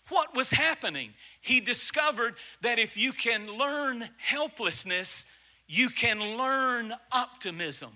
What 0.08 0.35
was 0.35 0.50
happening? 0.50 1.14
He 1.40 1.61
discovered 1.61 2.35
that 2.62 2.78
if 2.78 2.96
you 2.96 3.12
can 3.12 3.50
learn 3.58 4.08
helplessness, 4.18 5.26
you 5.66 5.90
can 5.90 6.37
learn 6.37 6.94
optimism. 7.11 7.90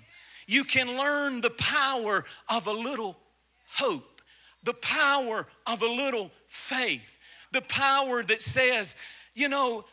You 0.47 0.65
can 0.65 0.97
learn 0.97 1.41
the 1.41 1.51
power 1.51 2.25
of 2.49 2.67
a 2.67 2.73
little 2.73 3.17
hope, 3.75 4.21
the 4.65 4.75
power 4.75 5.47
of 5.67 5.83
a 5.83 5.87
little 5.87 6.33
faith, 6.49 7.19
the 7.53 7.63
power 7.63 8.25
that 8.25 8.41
says, 8.41 8.97
you 9.35 9.49
know, 9.49 9.85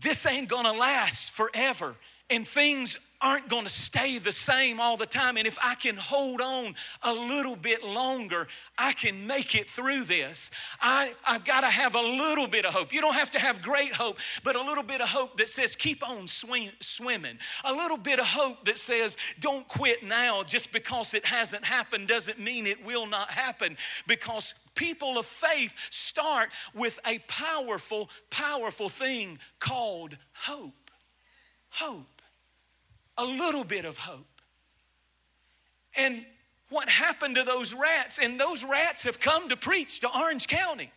this 0.00 0.26
ain't 0.26 0.48
gonna 0.48 0.72
last 0.72 1.30
forever 1.30 1.94
and 2.28 2.46
things 2.46 2.98
aren't 3.20 3.48
going 3.48 3.64
to 3.64 3.70
stay 3.70 4.18
the 4.18 4.32
same 4.32 4.80
all 4.80 4.96
the 4.96 5.06
time. 5.06 5.36
And 5.36 5.46
if 5.46 5.58
I 5.62 5.74
can 5.74 5.96
hold 5.96 6.40
on 6.40 6.74
a 7.02 7.12
little 7.12 7.56
bit 7.56 7.84
longer, 7.84 8.48
I 8.78 8.92
can 8.92 9.26
make 9.26 9.54
it 9.54 9.68
through 9.68 10.04
this. 10.04 10.50
I, 10.80 11.14
I've 11.26 11.44
got 11.44 11.60
to 11.60 11.68
have 11.68 11.94
a 11.94 12.00
little 12.00 12.46
bit 12.46 12.64
of 12.64 12.72
hope. 12.72 12.92
You 12.92 13.00
don't 13.00 13.14
have 13.14 13.30
to 13.32 13.38
have 13.38 13.60
great 13.60 13.92
hope, 13.92 14.18
but 14.42 14.56
a 14.56 14.62
little 14.62 14.82
bit 14.82 15.00
of 15.00 15.08
hope 15.08 15.36
that 15.36 15.48
says, 15.48 15.76
keep 15.76 16.08
on 16.08 16.26
swim, 16.26 16.70
swimming. 16.80 17.38
A 17.64 17.72
little 17.72 17.98
bit 17.98 18.18
of 18.18 18.26
hope 18.26 18.64
that 18.64 18.78
says, 18.78 19.16
don't 19.38 19.68
quit 19.68 20.02
now 20.02 20.42
just 20.42 20.72
because 20.72 21.12
it 21.14 21.26
hasn't 21.26 21.64
happened 21.64 22.08
doesn't 22.08 22.38
mean 22.38 22.66
it 22.66 22.84
will 22.84 23.06
not 23.06 23.30
happen 23.30 23.76
because 24.06 24.54
people 24.74 25.18
of 25.18 25.26
faith 25.26 25.74
start 25.90 26.50
with 26.74 26.98
a 27.06 27.18
powerful, 27.20 28.08
powerful 28.30 28.88
thing 28.88 29.38
called 29.58 30.16
hope. 30.32 30.74
Hope 31.72 32.19
a 33.20 33.24
little 33.24 33.64
bit 33.64 33.84
of 33.84 33.98
hope. 33.98 34.26
And 35.94 36.24
what 36.70 36.88
happened 36.88 37.34
to 37.36 37.42
those 37.42 37.74
rats? 37.74 38.18
And 38.20 38.40
those 38.40 38.64
rats 38.64 39.02
have 39.04 39.20
come 39.20 39.48
to 39.50 39.56
preach 39.56 40.00
to 40.00 40.18
Orange 40.18 40.46
County. 40.46 40.90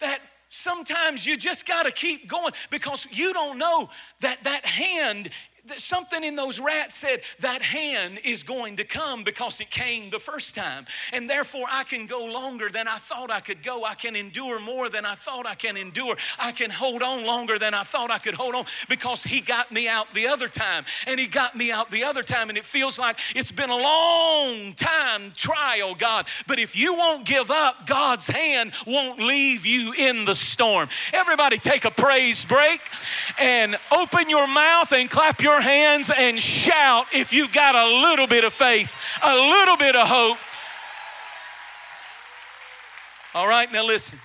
That 0.00 0.20
sometimes 0.48 1.24
you 1.24 1.36
just 1.36 1.66
got 1.66 1.84
to 1.84 1.92
keep 1.92 2.28
going 2.28 2.52
because 2.70 3.06
you 3.10 3.32
don't 3.32 3.58
know 3.58 3.88
that 4.20 4.44
that 4.44 4.66
hand 4.66 5.30
something 5.78 6.22
in 6.22 6.36
those 6.36 6.60
rats 6.60 6.94
said 6.94 7.22
that 7.40 7.62
hand 7.62 8.20
is 8.24 8.42
going 8.42 8.76
to 8.76 8.84
come 8.84 9.24
because 9.24 9.60
it 9.60 9.70
came 9.70 10.10
the 10.10 10.18
first 10.18 10.54
time. 10.54 10.86
And 11.12 11.28
therefore, 11.28 11.66
I 11.70 11.84
can 11.84 12.06
go 12.06 12.24
longer 12.24 12.68
than 12.68 12.88
I 12.88 12.98
thought 12.98 13.30
I 13.30 13.40
could 13.40 13.62
go. 13.62 13.84
I 13.84 13.94
can 13.94 14.16
endure 14.16 14.60
more 14.60 14.88
than 14.88 15.04
I 15.04 15.14
thought 15.14 15.46
I 15.46 15.54
can 15.54 15.76
endure. 15.76 16.16
I 16.38 16.52
can 16.52 16.70
hold 16.70 17.02
on 17.02 17.24
longer 17.24 17.58
than 17.58 17.74
I 17.74 17.82
thought 17.82 18.10
I 18.10 18.18
could 18.18 18.34
hold 18.34 18.54
on 18.54 18.66
because 18.88 19.22
He 19.22 19.40
got 19.40 19.72
me 19.72 19.88
out 19.88 20.12
the 20.14 20.26
other 20.26 20.48
time. 20.48 20.84
And 21.06 21.18
He 21.18 21.26
got 21.26 21.56
me 21.56 21.72
out 21.72 21.90
the 21.90 22.04
other 22.04 22.22
time. 22.22 22.48
And 22.48 22.58
it 22.58 22.64
feels 22.64 22.98
like 22.98 23.18
it's 23.34 23.52
been 23.52 23.70
a 23.70 23.76
long 23.76 24.74
time 24.74 25.32
trial, 25.34 25.94
God. 25.94 26.26
But 26.46 26.58
if 26.58 26.76
you 26.76 26.94
won't 26.94 27.24
give 27.24 27.50
up, 27.50 27.86
God's 27.86 28.26
hand 28.26 28.72
won't 28.86 29.20
leave 29.20 29.66
you 29.66 29.92
in 29.94 30.24
the 30.24 30.34
storm. 30.34 30.88
Everybody 31.12 31.58
take 31.58 31.84
a 31.84 31.90
praise 31.90 32.44
break 32.44 32.80
and 33.38 33.76
open 33.90 34.28
your 34.28 34.46
mouth 34.46 34.92
and 34.92 35.08
clap 35.08 35.40
your 35.40 35.53
hands 35.60 36.10
and 36.16 36.40
shout 36.40 37.06
if 37.12 37.32
you've 37.32 37.52
got 37.52 37.74
a 37.74 37.86
little 37.86 38.26
bit 38.26 38.44
of 38.44 38.52
faith, 38.52 38.94
a 39.22 39.34
little 39.34 39.76
bit 39.76 39.96
of 39.96 40.08
hope. 40.08 40.38
All 43.34 43.48
right, 43.48 43.70
now 43.72 43.84
listen. 43.84 44.18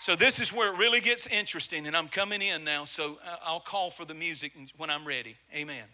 So, 0.00 0.16
this 0.16 0.40
is 0.40 0.50
where 0.50 0.72
it 0.72 0.78
really 0.78 1.02
gets 1.02 1.26
interesting, 1.26 1.86
and 1.86 1.94
I'm 1.94 2.08
coming 2.08 2.40
in 2.40 2.64
now, 2.64 2.86
so 2.86 3.18
uh, 3.22 3.36
I'll 3.44 3.60
call 3.60 3.90
for 3.90 4.06
the 4.06 4.14
music 4.14 4.52
when 4.78 4.88
I'm 4.88 5.06
ready. 5.06 5.36
Amen. 5.54 5.84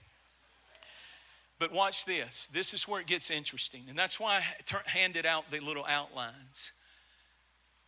But 1.58 1.72
watch 1.72 2.04
this. 2.04 2.46
This 2.52 2.72
is 2.72 2.86
where 2.86 3.00
it 3.00 3.08
gets 3.08 3.30
interesting, 3.30 3.82
and 3.88 3.98
that's 3.98 4.20
why 4.20 4.36
I 4.36 4.88
handed 4.88 5.26
out 5.26 5.50
the 5.50 5.58
little 5.58 5.84
outlines. 5.88 6.70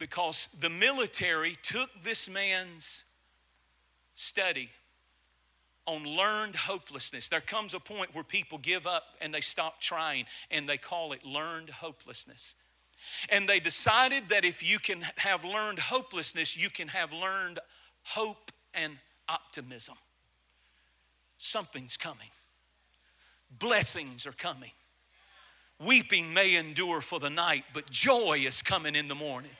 Because 0.01 0.49
the 0.59 0.71
military 0.71 1.57
took 1.63 1.91
this 2.03 2.29
man's 2.29 3.05
study 4.17 4.71
on 5.89 6.05
learned 6.05 6.55
hopelessness. 6.55 7.31
There 7.31 7.41
comes 7.41 7.73
a 7.73 7.81
point 7.81 8.15
where 8.15 8.23
people 8.23 8.59
give 8.59 8.87
up 8.87 9.05
and 9.23 9.33
they 9.33 9.41
stop 9.41 9.81
trying 9.81 10.27
and 10.51 10.69
they 10.69 10.77
call 10.77 11.13
it 11.13 11.25
learned 11.25 11.71
hopelessness. 11.71 12.55
And 13.31 13.49
they 13.49 13.59
decided 13.59 14.29
that 14.29 14.45
if 14.45 14.69
you 14.69 14.79
can 14.79 15.01
have 15.17 15.45
learned 15.45 15.79
hopelessness, 15.79 16.59
you 16.59 16.69
can 16.69 16.89
have 16.89 17.13
learned 17.13 17.59
hope 18.03 18.53
and 18.75 18.99
optimism. 19.31 19.95
Something's 21.39 21.97
coming, 21.97 22.29
blessings 23.51 24.27
are 24.27 24.33
coming. 24.33 24.73
Weeping 25.81 26.35
may 26.35 26.57
endure 26.57 27.01
for 27.01 27.21
the 27.21 27.31
night, 27.31 27.63
but 27.73 27.89
joy 27.89 28.43
is 28.45 28.63
coming 28.63 28.97
in 28.97 29.07
the 29.07 29.15
morning. 29.15 29.53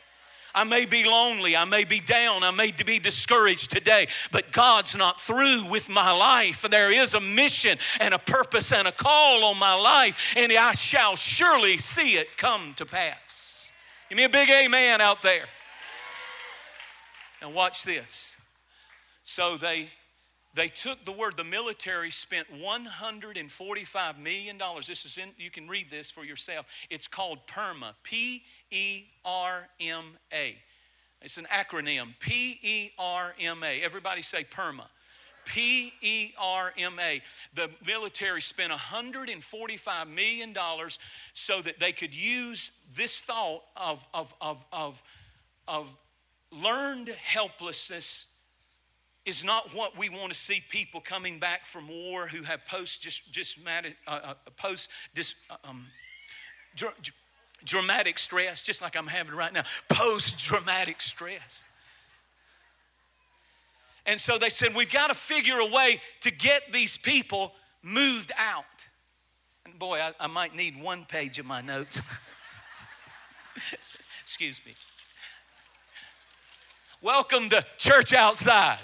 I 0.59 0.65
may 0.65 0.87
be 0.87 1.05
lonely. 1.05 1.57
I 1.57 1.65
may 1.65 1.85
be 1.85 2.01
down. 2.01 2.43
I 2.43 2.51
may 2.51 2.73
be 2.73 2.99
discouraged 2.99 3.71
today, 3.71 4.09
but 4.33 4.51
God's 4.51 4.97
not 4.97 5.21
through 5.21 5.67
with 5.67 5.89
my 5.89 6.11
life. 6.11 6.67
There 6.69 6.91
is 6.91 7.15
a 7.15 7.21
mission 7.21 7.79
and 8.01 8.13
a 8.13 8.19
purpose 8.19 8.73
and 8.73 8.89
a 8.89 8.93
call 8.93 9.45
on 9.45 9.57
my 9.57 9.75
life, 9.75 10.35
and 10.37 10.53
I 10.53 10.73
shall 10.73 11.15
surely 11.15 11.79
see 11.79 12.17
it 12.17 12.37
come 12.37 12.75
to 12.75 12.85
pass. 12.85 13.71
Give 14.09 14.17
me 14.17 14.25
a 14.25 14.29
big 14.29 14.51
amen 14.51 15.01
out 15.01 15.23
there. 15.23 15.45
Now, 17.41 17.51
watch 17.51 17.85
this. 17.85 18.35
So 19.23 19.57
they 19.59 19.91
they 20.55 20.69
took 20.69 21.05
the 21.05 21.13
word 21.13 21.37
the 21.37 21.45
military 21.45 22.11
spent 22.11 22.49
145 22.51 24.19
million 24.19 24.59
dollars 24.59 24.89
this 24.89 25.05
is 25.05 25.17
in 25.17 25.31
you 25.37 25.51
can 25.51 25.69
read 25.69 25.89
this 25.91 26.11
for 26.11 26.25
yourself 26.25 26.67
it's 26.91 27.07
called 27.07 27.39
perma 27.47 27.95
p 28.03 28.43
E 28.71 29.05
R 29.25 29.69
M 29.81 30.05
A. 30.33 30.57
It's 31.23 31.39
an 31.39 31.47
acronym 31.47 32.15
P 32.21 32.59
E 32.63 32.91
R 32.99 33.35
M 33.41 33.63
A. 33.63 33.83
Everybody 33.83 34.23
say 34.23 34.45
PERMA. 34.45 34.87
P 35.45 35.93
E 36.03 36.33
R 36.39 36.73
M 36.77 36.99
A. 37.01 37.21
The 37.55 37.71
military 37.87 38.41
spent 38.41 38.73
$145 38.73 40.09
million 40.09 40.55
so 41.35 41.63
that 41.63 41.81
they 41.81 41.93
could 41.93 42.15
use 42.15 42.71
this 42.95 43.21
thought 43.21 43.63
of, 43.77 44.07
of, 44.13 44.35
of, 44.41 44.65
of, 44.73 45.03
of 45.67 45.97
learned 46.53 47.09
helplessness 47.09 48.27
is 49.25 49.45
not 49.45 49.75
what 49.75 49.99
we 49.99 50.09
want 50.09 50.33
to 50.33 50.39
see 50.39 50.63
people 50.71 51.01
coming 51.01 51.39
back 51.39 51.67
from 51.67 51.89
war 51.89 52.27
who 52.27 52.43
have 52.43 52.65
post 52.67 53.03
just 53.03 53.31
just 53.31 53.59
uh, 53.67 54.11
uh, 54.11 54.35
post 54.57 54.89
dis, 55.15 55.35
uh, 55.51 55.57
um, 55.65 55.87
dramatic 57.65 58.19
stress, 58.19 58.63
just 58.63 58.83
like 58.83 58.97
I'm 58.97 59.07
having 59.07 59.35
right 59.35 59.53
now, 59.53 59.65
post 59.89 60.39
dramatic 60.39 61.01
stress. 61.01 61.65
And 64.07 64.21
so 64.21 64.39
they 64.39 64.49
said, 64.49 64.75
We've 64.75 64.91
got 64.91 65.09
to 65.09 65.15
figure 65.15 65.59
a 65.59 65.67
way 65.67 66.01
to 66.21 66.31
get 66.31 66.73
these 66.73 66.97
people 66.97 67.53
moved 67.83 68.33
out. 68.39 68.65
And 69.65 69.79
boy, 69.79 69.99
I, 69.99 70.13
I 70.19 70.27
might 70.29 70.57
need 70.57 70.81
one 70.81 71.05
page 71.05 71.39
of 71.39 71.47
my 71.47 71.61
notes. 71.61 72.01
Excuse 74.23 74.61
me. 74.65 74.75
Welcome 77.03 77.51
to 77.51 77.65
Church 77.77 78.13
Outside. 78.13 78.83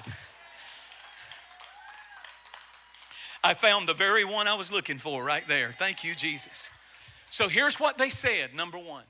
I 3.42 3.55
found 3.55 3.88
the 3.88 3.94
very 3.94 4.25
one 4.25 4.46
I 4.46 4.55
was 4.55 4.70
looking 4.70 4.98
for 4.98 5.22
right 5.22 5.46
there. 5.48 5.72
Thank 5.72 6.05
you, 6.05 6.14
Jesus. 6.14 6.70
So 7.35 7.49
here's 7.49 7.81
what 7.81 7.99
they 7.99 8.11
said 8.11 8.55
number 8.55 8.79
one. 8.79 9.03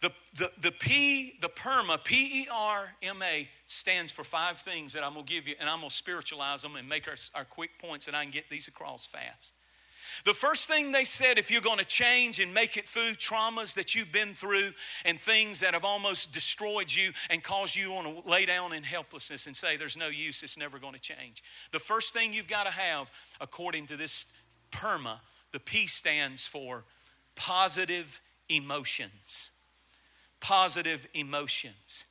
The, 0.00 0.12
the, 0.36 0.52
the 0.60 0.70
P, 0.70 1.32
the 1.40 1.48
PERMA, 1.48 2.04
P 2.04 2.42
E 2.42 2.48
R 2.52 2.86
M 3.02 3.20
A, 3.20 3.48
stands 3.66 4.12
for 4.12 4.22
five 4.22 4.58
things 4.58 4.92
that 4.92 5.02
I'm 5.02 5.14
gonna 5.14 5.26
give 5.26 5.48
you, 5.48 5.56
and 5.58 5.68
I'm 5.68 5.78
gonna 5.78 5.90
spiritualize 5.90 6.62
them 6.62 6.76
and 6.76 6.88
make 6.88 7.08
our, 7.08 7.16
our 7.34 7.44
quick 7.44 7.80
points, 7.80 8.06
and 8.06 8.14
I 8.14 8.22
can 8.22 8.30
get 8.30 8.48
these 8.48 8.68
across 8.68 9.06
fast. 9.06 9.56
The 10.24 10.34
first 10.34 10.68
thing 10.68 10.92
they 10.92 11.04
said, 11.04 11.36
if 11.36 11.50
you're 11.50 11.60
going 11.60 11.80
to 11.80 11.84
change 11.84 12.38
and 12.38 12.54
make 12.54 12.76
it 12.76 12.86
through 12.86 13.14
traumas 13.14 13.74
that 13.74 13.96
you've 13.96 14.12
been 14.12 14.32
through 14.32 14.70
and 15.04 15.18
things 15.18 15.60
that 15.60 15.74
have 15.74 15.84
almost 15.84 16.32
destroyed 16.32 16.92
you 16.92 17.10
and 17.28 17.42
caused 17.42 17.74
you 17.74 17.88
to 17.88 18.22
lay 18.24 18.46
down 18.46 18.72
in 18.72 18.84
helplessness 18.84 19.46
and 19.46 19.56
say, 19.56 19.76
there's 19.76 19.96
no 19.96 20.08
use, 20.08 20.44
it's 20.44 20.58
never 20.58 20.78
going 20.78 20.94
to 20.94 21.00
change. 21.00 21.42
The 21.72 21.80
first 21.80 22.12
thing 22.12 22.34
you've 22.34 22.46
got 22.46 22.64
to 22.64 22.70
have, 22.70 23.10
according 23.40 23.86
to 23.88 23.96
this 23.96 24.26
PERMA, 24.70 25.18
the 25.54 25.60
P 25.60 25.86
stands 25.86 26.48
for 26.48 26.82
positive 27.36 28.20
emotions. 28.48 29.50
Positive 30.40 31.06
emotions. 31.14 32.04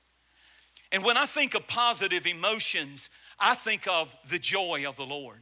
And 0.93 1.03
when 1.03 1.17
I 1.17 1.25
think 1.25 1.53
of 1.53 1.67
positive 1.67 2.25
emotions, 2.25 3.09
I 3.37 3.55
think 3.55 3.85
of 3.85 4.15
the 4.29 4.39
joy 4.39 4.87
of 4.87 4.95
the 4.95 5.05
Lord. 5.05 5.41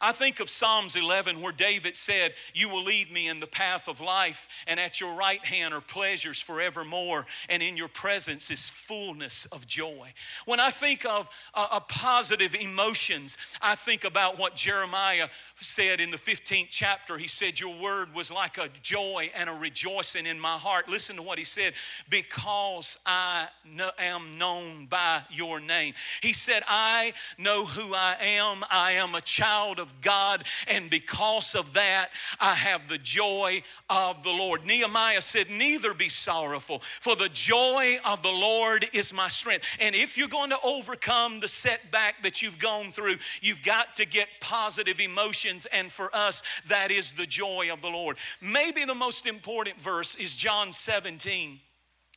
I 0.00 0.12
think 0.12 0.40
of 0.40 0.50
Psalms 0.50 0.96
11 0.96 1.40
where 1.40 1.52
David 1.52 1.96
said, 1.96 2.34
You 2.54 2.68
will 2.68 2.82
lead 2.82 3.10
me 3.12 3.28
in 3.28 3.40
the 3.40 3.46
path 3.46 3.88
of 3.88 4.00
life, 4.00 4.48
and 4.66 4.78
at 4.78 5.00
your 5.00 5.14
right 5.14 5.44
hand 5.44 5.74
are 5.74 5.80
pleasures 5.80 6.40
forevermore, 6.40 7.26
and 7.48 7.62
in 7.62 7.76
your 7.76 7.88
presence 7.88 8.50
is 8.50 8.68
fullness 8.68 9.46
of 9.52 9.66
joy. 9.66 10.12
When 10.44 10.60
I 10.60 10.70
think 10.70 11.04
of 11.04 11.28
uh, 11.54 11.80
positive 11.80 12.54
emotions, 12.54 13.36
I 13.60 13.74
think 13.74 14.04
about 14.04 14.38
what 14.38 14.56
Jeremiah 14.56 15.28
said 15.60 16.00
in 16.00 16.10
the 16.10 16.18
15th 16.18 16.68
chapter. 16.70 17.18
He 17.18 17.28
said, 17.28 17.60
Your 17.60 17.78
word 17.80 18.14
was 18.14 18.30
like 18.30 18.58
a 18.58 18.68
joy 18.82 19.30
and 19.34 19.48
a 19.48 19.52
rejoicing 19.52 20.26
in 20.26 20.38
my 20.38 20.58
heart. 20.58 20.88
Listen 20.88 21.16
to 21.16 21.22
what 21.22 21.38
he 21.38 21.44
said, 21.44 21.74
because 22.10 22.98
I 23.06 23.48
know, 23.64 23.90
am 23.98 24.38
known 24.38 24.86
by 24.86 25.22
your 25.30 25.60
name. 25.60 25.94
He 26.22 26.32
said, 26.32 26.62
I 26.68 27.12
know 27.38 27.64
who 27.64 27.94
I 27.94 28.16
am. 28.20 28.64
I 28.70 28.92
am 28.92 29.14
a 29.14 29.20
child 29.20 29.78
of 29.78 29.85
of 29.86 30.00
God, 30.00 30.44
and 30.66 30.90
because 30.90 31.54
of 31.54 31.74
that, 31.74 32.10
I 32.40 32.54
have 32.54 32.88
the 32.88 32.98
joy 32.98 33.62
of 33.88 34.22
the 34.24 34.30
Lord. 34.30 34.64
Nehemiah 34.64 35.22
said, 35.22 35.48
Neither 35.48 35.94
be 35.94 36.08
sorrowful, 36.08 36.80
for 37.00 37.14
the 37.14 37.28
joy 37.28 37.98
of 38.04 38.22
the 38.22 38.32
Lord 38.32 38.86
is 38.92 39.12
my 39.12 39.28
strength. 39.28 39.64
And 39.80 39.94
if 39.94 40.18
you're 40.18 40.28
going 40.28 40.50
to 40.50 40.58
overcome 40.64 41.40
the 41.40 41.48
setback 41.48 42.22
that 42.22 42.42
you've 42.42 42.58
gone 42.58 42.90
through, 42.90 43.16
you've 43.40 43.62
got 43.62 43.96
to 43.96 44.04
get 44.04 44.28
positive 44.40 45.00
emotions, 45.00 45.66
and 45.72 45.90
for 45.90 46.14
us, 46.14 46.42
that 46.68 46.90
is 46.90 47.12
the 47.12 47.26
joy 47.26 47.72
of 47.72 47.80
the 47.80 47.88
Lord. 47.88 48.18
Maybe 48.40 48.84
the 48.84 48.94
most 48.94 49.26
important 49.26 49.80
verse 49.80 50.14
is 50.16 50.34
John 50.34 50.72
17 50.72 51.60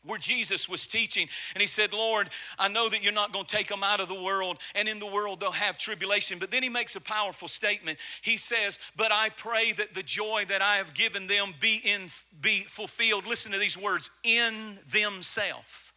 where 0.05 0.19
Jesus 0.19 0.69
was 0.69 0.88
teaching, 0.88 1.27
and 1.53 1.62
he 1.62 1.67
said, 1.67 1.93
Lord, 1.93 2.29
I 2.57 2.67
know 2.67 2.89
that 2.89 3.03
you're 3.03 3.13
not 3.13 3.33
going 3.33 3.45
to 3.45 3.55
take 3.55 3.67
them 3.67 3.83
out 3.83 3.99
of 3.99 4.07
the 4.07 4.21
world, 4.21 4.57
and 4.75 4.88
in 4.88 4.99
the 4.99 5.05
world 5.05 5.39
they'll 5.39 5.51
have 5.51 5.77
tribulation. 5.77 6.39
But 6.39 6.51
then 6.51 6.63
he 6.63 6.69
makes 6.69 6.95
a 6.95 7.01
powerful 7.01 7.47
statement. 7.47 7.99
He 8.21 8.38
says, 8.38 8.79
But 8.95 9.12
I 9.12 9.29
pray 9.29 9.71
that 9.73 9.93
the 9.93 10.03
joy 10.03 10.45
that 10.49 10.62
I 10.62 10.77
have 10.77 10.93
given 10.93 11.27
them 11.27 11.53
be, 11.59 11.81
in, 11.83 12.09
be 12.41 12.62
fulfilled. 12.62 13.25
Listen 13.27 13.51
to 13.51 13.59
these 13.59 13.77
words 13.77 14.09
in 14.23 14.79
themselves. 14.91 15.88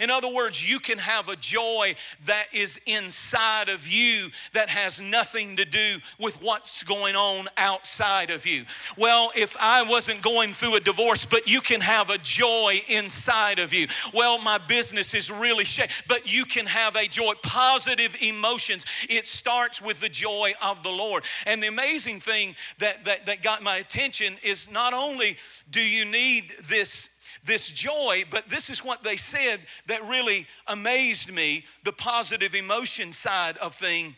In 0.00 0.10
other 0.10 0.32
words, 0.32 0.68
you 0.68 0.78
can 0.80 0.98
have 0.98 1.28
a 1.28 1.36
joy 1.36 1.94
that 2.26 2.46
is 2.52 2.78
inside 2.86 3.68
of 3.68 3.86
you 3.86 4.30
that 4.52 4.68
has 4.68 5.00
nothing 5.00 5.56
to 5.56 5.64
do 5.64 5.98
with 6.18 6.40
what's 6.42 6.82
going 6.82 7.16
on 7.16 7.48
outside 7.56 8.30
of 8.30 8.46
you. 8.46 8.64
Well, 8.96 9.30
if 9.36 9.56
I 9.58 9.82
wasn't 9.82 10.22
going 10.22 10.54
through 10.54 10.76
a 10.76 10.80
divorce, 10.80 11.24
but 11.24 11.48
you 11.48 11.60
can 11.60 11.80
have 11.80 12.10
a 12.10 12.18
joy 12.18 12.82
inside 12.88 13.58
of 13.58 13.72
you. 13.72 13.86
Well, 14.12 14.38
my 14.38 14.58
business 14.58 15.14
is 15.14 15.30
really 15.30 15.64
shaky, 15.64 15.92
but 16.08 16.32
you 16.32 16.44
can 16.44 16.66
have 16.66 16.96
a 16.96 17.06
joy. 17.06 17.32
Positive 17.42 18.16
emotions. 18.20 18.84
It 19.08 19.26
starts 19.26 19.80
with 19.80 20.00
the 20.00 20.08
joy 20.08 20.54
of 20.62 20.82
the 20.82 20.90
Lord. 20.90 21.24
And 21.46 21.62
the 21.62 21.68
amazing 21.68 22.20
thing 22.20 22.56
that, 22.78 23.04
that, 23.04 23.26
that 23.26 23.42
got 23.42 23.62
my 23.62 23.76
attention 23.76 24.36
is 24.42 24.70
not 24.70 24.94
only 24.94 25.36
do 25.70 25.80
you 25.80 26.04
need 26.04 26.52
this 26.68 27.08
this 27.48 27.68
joy, 27.68 28.22
but 28.30 28.48
this 28.48 28.70
is 28.70 28.84
what 28.84 29.02
they 29.02 29.16
said 29.16 29.60
that 29.88 30.06
really 30.06 30.46
amazed 30.68 31.32
me 31.32 31.64
the 31.82 31.92
positive 31.92 32.54
emotion 32.54 33.10
side 33.12 33.56
of 33.56 33.74
thing 33.74 34.14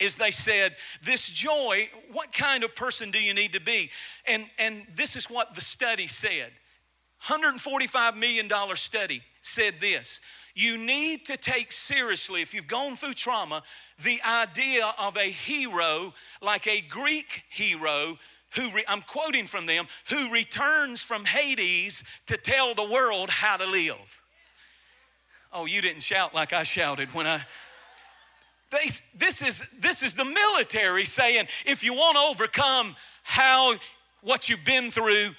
is 0.00 0.16
they 0.16 0.30
said 0.30 0.76
this 1.02 1.28
joy 1.28 1.88
what 2.12 2.32
kind 2.32 2.62
of 2.62 2.74
person 2.74 3.10
do 3.10 3.18
you 3.18 3.32
need 3.32 3.54
to 3.54 3.60
be? 3.60 3.90
And 4.26 4.46
and 4.58 4.86
this 4.94 5.16
is 5.16 5.30
what 5.30 5.54
the 5.54 5.60
study 5.60 6.08
said. 6.08 6.52
145 7.26 8.16
million 8.16 8.46
dollar 8.46 8.76
study 8.76 9.22
said 9.40 9.74
this. 9.80 10.20
You 10.54 10.76
need 10.76 11.24
to 11.26 11.36
take 11.36 11.72
seriously 11.72 12.42
if 12.42 12.52
you've 12.52 12.66
gone 12.66 12.96
through 12.96 13.14
trauma 13.14 13.62
the 14.02 14.20
idea 14.26 14.92
of 14.98 15.16
a 15.16 15.30
hero 15.30 16.14
like 16.42 16.66
a 16.66 16.80
greek 16.80 17.44
hero 17.48 18.18
who 18.56 18.70
re, 18.70 18.84
I'm 18.88 19.02
quoting 19.02 19.46
from 19.46 19.66
them, 19.66 19.86
who 20.08 20.30
returns 20.30 21.02
from 21.02 21.24
Hades 21.24 22.02
to 22.26 22.36
tell 22.36 22.74
the 22.74 22.84
world 22.84 23.30
how 23.30 23.56
to 23.56 23.66
live. 23.66 24.22
Oh, 25.52 25.66
you 25.66 25.80
didn't 25.80 26.02
shout 26.02 26.34
like 26.34 26.52
I 26.52 26.62
shouted 26.62 27.14
when 27.14 27.26
I. 27.26 27.44
They, 28.70 28.90
this 29.14 29.40
is 29.40 29.62
this 29.78 30.02
is 30.02 30.14
the 30.14 30.26
military 30.26 31.06
saying 31.06 31.46
if 31.64 31.82
you 31.82 31.94
want 31.94 32.16
to 32.16 32.20
overcome 32.20 32.96
how 33.22 33.76
what 34.20 34.48
you've 34.48 34.64
been 34.64 34.90
through 34.90 35.30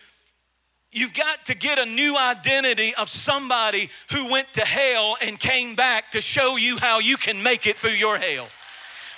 You've 0.92 1.14
got 1.14 1.46
to 1.46 1.54
get 1.54 1.78
a 1.78 1.86
new 1.86 2.18
identity 2.18 2.96
of 2.96 3.10
somebody 3.10 3.92
who 4.12 4.32
went 4.32 4.54
to 4.54 4.62
hell 4.62 5.18
and 5.22 5.40
came 5.40 5.76
back 5.76 6.12
to 6.12 6.22
show 6.22 6.58
you 6.58 6.78
how 6.78 6.98
you 6.98 7.16
can 7.16 7.44
make 7.44 7.68
it 7.68 7.78
through 7.78 7.92
your 7.92 8.18
hell. 8.18 8.48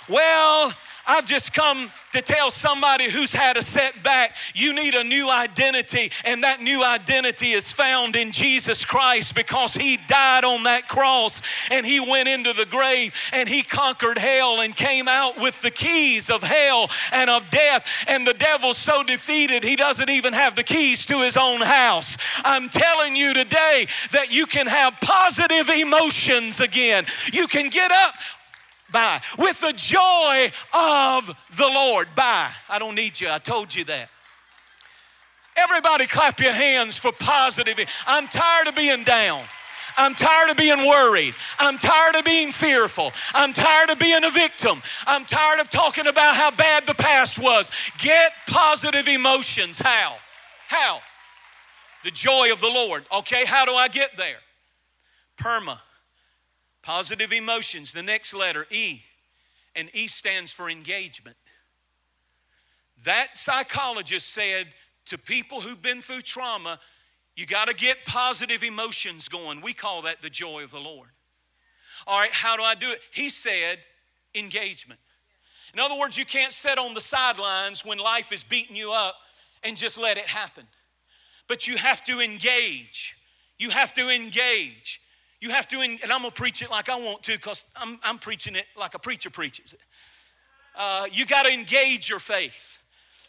Well, 0.06 0.74
I've 1.06 1.26
just 1.26 1.52
come 1.52 1.90
to 2.12 2.22
tell 2.22 2.50
somebody 2.50 3.10
who's 3.10 3.32
had 3.32 3.56
a 3.56 3.62
setback 3.62 4.36
you 4.54 4.72
need 4.72 4.94
a 4.94 5.04
new 5.04 5.30
identity, 5.30 6.10
and 6.24 6.44
that 6.44 6.60
new 6.60 6.84
identity 6.84 7.52
is 7.52 7.70
found 7.72 8.16
in 8.16 8.30
Jesus 8.32 8.84
Christ 8.84 9.34
because 9.34 9.74
He 9.74 9.98
died 10.08 10.44
on 10.44 10.64
that 10.64 10.88
cross 10.88 11.42
and 11.70 11.84
He 11.86 12.00
went 12.00 12.28
into 12.28 12.52
the 12.52 12.66
grave 12.66 13.14
and 13.32 13.48
He 13.48 13.62
conquered 13.62 14.18
hell 14.18 14.60
and 14.60 14.74
came 14.74 15.08
out 15.08 15.40
with 15.40 15.60
the 15.62 15.70
keys 15.70 16.30
of 16.30 16.42
hell 16.42 16.90
and 17.12 17.30
of 17.30 17.50
death. 17.50 17.84
And 18.06 18.26
the 18.26 18.34
devil's 18.34 18.78
so 18.78 19.02
defeated, 19.02 19.64
he 19.64 19.76
doesn't 19.76 20.10
even 20.10 20.32
have 20.32 20.54
the 20.54 20.62
keys 20.62 21.06
to 21.06 21.22
his 21.22 21.36
own 21.36 21.60
house. 21.60 22.16
I'm 22.44 22.68
telling 22.68 23.16
you 23.16 23.34
today 23.34 23.86
that 24.12 24.32
you 24.32 24.46
can 24.46 24.66
have 24.66 24.94
positive 25.00 25.68
emotions 25.68 26.60
again. 26.60 27.06
You 27.32 27.46
can 27.46 27.68
get 27.68 27.90
up 27.90 28.14
by. 28.92 29.20
With 29.38 29.60
the 29.60 29.72
joy 29.72 30.52
of 30.72 31.34
the 31.56 31.66
Lord. 31.66 32.08
By. 32.14 32.50
I 32.68 32.78
don't 32.78 32.94
need 32.94 33.20
you. 33.20 33.28
I 33.30 33.38
told 33.38 33.74
you 33.74 33.84
that. 33.84 34.08
Everybody 35.56 36.06
clap 36.06 36.40
your 36.40 36.52
hands 36.52 36.96
for 36.96 37.12
positive. 37.12 37.78
I'm 38.06 38.28
tired 38.28 38.68
of 38.68 38.74
being 38.74 39.04
down. 39.04 39.42
I'm 39.96 40.14
tired 40.14 40.50
of 40.50 40.56
being 40.56 40.86
worried. 40.86 41.34
I'm 41.58 41.78
tired 41.78 42.16
of 42.16 42.24
being 42.24 42.52
fearful. 42.52 43.12
I'm 43.34 43.52
tired 43.52 43.90
of 43.90 43.98
being 43.98 44.24
a 44.24 44.30
victim. 44.30 44.82
I'm 45.06 45.24
tired 45.24 45.60
of 45.60 45.70
talking 45.70 46.06
about 46.06 46.34
how 46.34 46.50
bad 46.50 46.86
the 46.86 46.94
past 46.94 47.38
was. 47.38 47.70
Get 47.98 48.32
positive 48.46 49.06
emotions. 49.08 49.78
How? 49.78 50.16
How? 50.68 51.00
The 52.04 52.10
joy 52.10 52.52
of 52.52 52.60
the 52.60 52.68
Lord. 52.68 53.04
Okay, 53.12 53.44
how 53.44 53.64
do 53.64 53.72
I 53.74 53.88
get 53.88 54.16
there? 54.16 54.38
Perma. 55.38 55.78
Positive 56.82 57.32
emotions, 57.32 57.92
the 57.92 58.02
next 58.02 58.34
letter, 58.34 58.66
E. 58.70 59.02
And 59.74 59.88
E 59.94 60.08
stands 60.08 60.52
for 60.52 60.68
engagement. 60.68 61.36
That 63.04 63.36
psychologist 63.36 64.30
said 64.30 64.68
to 65.06 65.18
people 65.18 65.60
who've 65.60 65.80
been 65.80 66.00
through 66.00 66.22
trauma, 66.22 66.78
you 67.36 67.46
got 67.46 67.68
to 67.68 67.74
get 67.74 68.04
positive 68.06 68.62
emotions 68.62 69.28
going. 69.28 69.60
We 69.60 69.72
call 69.72 70.02
that 70.02 70.22
the 70.22 70.30
joy 70.30 70.62
of 70.62 70.70
the 70.70 70.78
Lord. 70.78 71.08
All 72.06 72.18
right, 72.18 72.32
how 72.32 72.56
do 72.56 72.62
I 72.62 72.74
do 72.74 72.90
it? 72.90 73.00
He 73.12 73.30
said, 73.30 73.78
engagement. 74.34 75.00
In 75.74 75.80
other 75.80 75.98
words, 75.98 76.18
you 76.18 76.24
can't 76.24 76.52
sit 76.52 76.78
on 76.78 76.94
the 76.94 77.00
sidelines 77.00 77.84
when 77.84 77.98
life 77.98 78.32
is 78.32 78.44
beating 78.44 78.76
you 78.76 78.92
up 78.92 79.14
and 79.62 79.76
just 79.76 79.98
let 79.98 80.18
it 80.18 80.26
happen. 80.26 80.64
But 81.48 81.66
you 81.66 81.76
have 81.76 82.04
to 82.04 82.20
engage. 82.20 83.16
You 83.58 83.70
have 83.70 83.94
to 83.94 84.10
engage. 84.10 85.00
You 85.42 85.50
have 85.50 85.66
to, 85.68 85.80
and 85.80 85.98
I'm 86.04 86.22
gonna 86.22 86.30
preach 86.30 86.62
it 86.62 86.70
like 86.70 86.88
I 86.88 86.94
want 86.94 87.24
to 87.24 87.32
because 87.32 87.66
I'm, 87.74 87.98
I'm 88.04 88.20
preaching 88.20 88.54
it 88.54 88.64
like 88.76 88.94
a 88.94 88.98
preacher 89.00 89.28
preaches 89.28 89.72
it. 89.72 89.80
Uh, 90.76 91.06
you 91.10 91.26
got 91.26 91.42
to 91.42 91.52
engage 91.52 92.08
your 92.08 92.20
faith. 92.20 92.78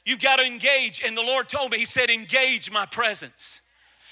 You've 0.05 0.19
got 0.19 0.35
to 0.35 0.45
engage. 0.45 1.01
And 1.03 1.17
the 1.17 1.23
Lord 1.23 1.49
told 1.49 1.71
me, 1.71 1.79
He 1.79 1.85
said, 1.85 2.11
engage 2.11 2.69
my 2.69 2.85
presence. 2.85 3.61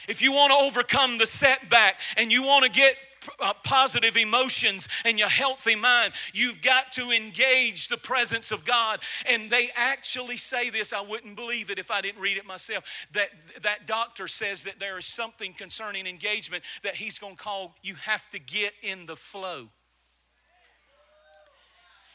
If 0.10 0.20
you 0.20 0.32
want 0.32 0.52
to 0.52 0.58
overcome 0.58 1.20
the 1.20 1.28
setback 1.28 2.00
and 2.18 2.32
you 2.32 2.42
want 2.42 2.66
to 2.66 2.72
get 2.72 2.96
uh, 3.40 3.54
positive 3.64 4.18
emotions 4.18 4.88
and 5.06 5.20
your 5.20 5.30
healthy 5.30 5.76
mind, 5.76 6.14
you've 6.34 6.62
got 6.62 6.92
to 6.94 7.12
engage 7.12 7.88
the 7.88 7.98
presence 7.98 8.52
of 8.52 8.66
God. 8.66 9.00
And 9.28 9.50
they 9.50 9.70
actually 9.76 10.38
say 10.38 10.70
this, 10.70 10.94
I 10.94 11.02
wouldn't 11.02 11.36
believe 11.36 11.70
it 11.70 11.80
if 11.80 11.92
I 11.92 12.02
didn't 12.02 12.22
read 12.22 12.38
it 12.38 12.46
myself. 12.46 12.84
That 13.14 13.30
that 13.62 13.88
doctor 13.88 14.28
says 14.28 14.64
that 14.64 14.80
there 14.80 14.98
is 14.98 15.06
something 15.06 15.54
concerning 15.54 16.08
engagement 16.08 16.64
that 16.84 16.96
he's 16.96 17.20
going 17.20 17.36
to 17.36 17.42
call 17.42 17.76
you 17.82 17.96
have 17.96 18.30
to 18.32 18.40
get 18.40 18.74
in 18.82 19.06
the 19.06 19.16
flow. 19.16 19.70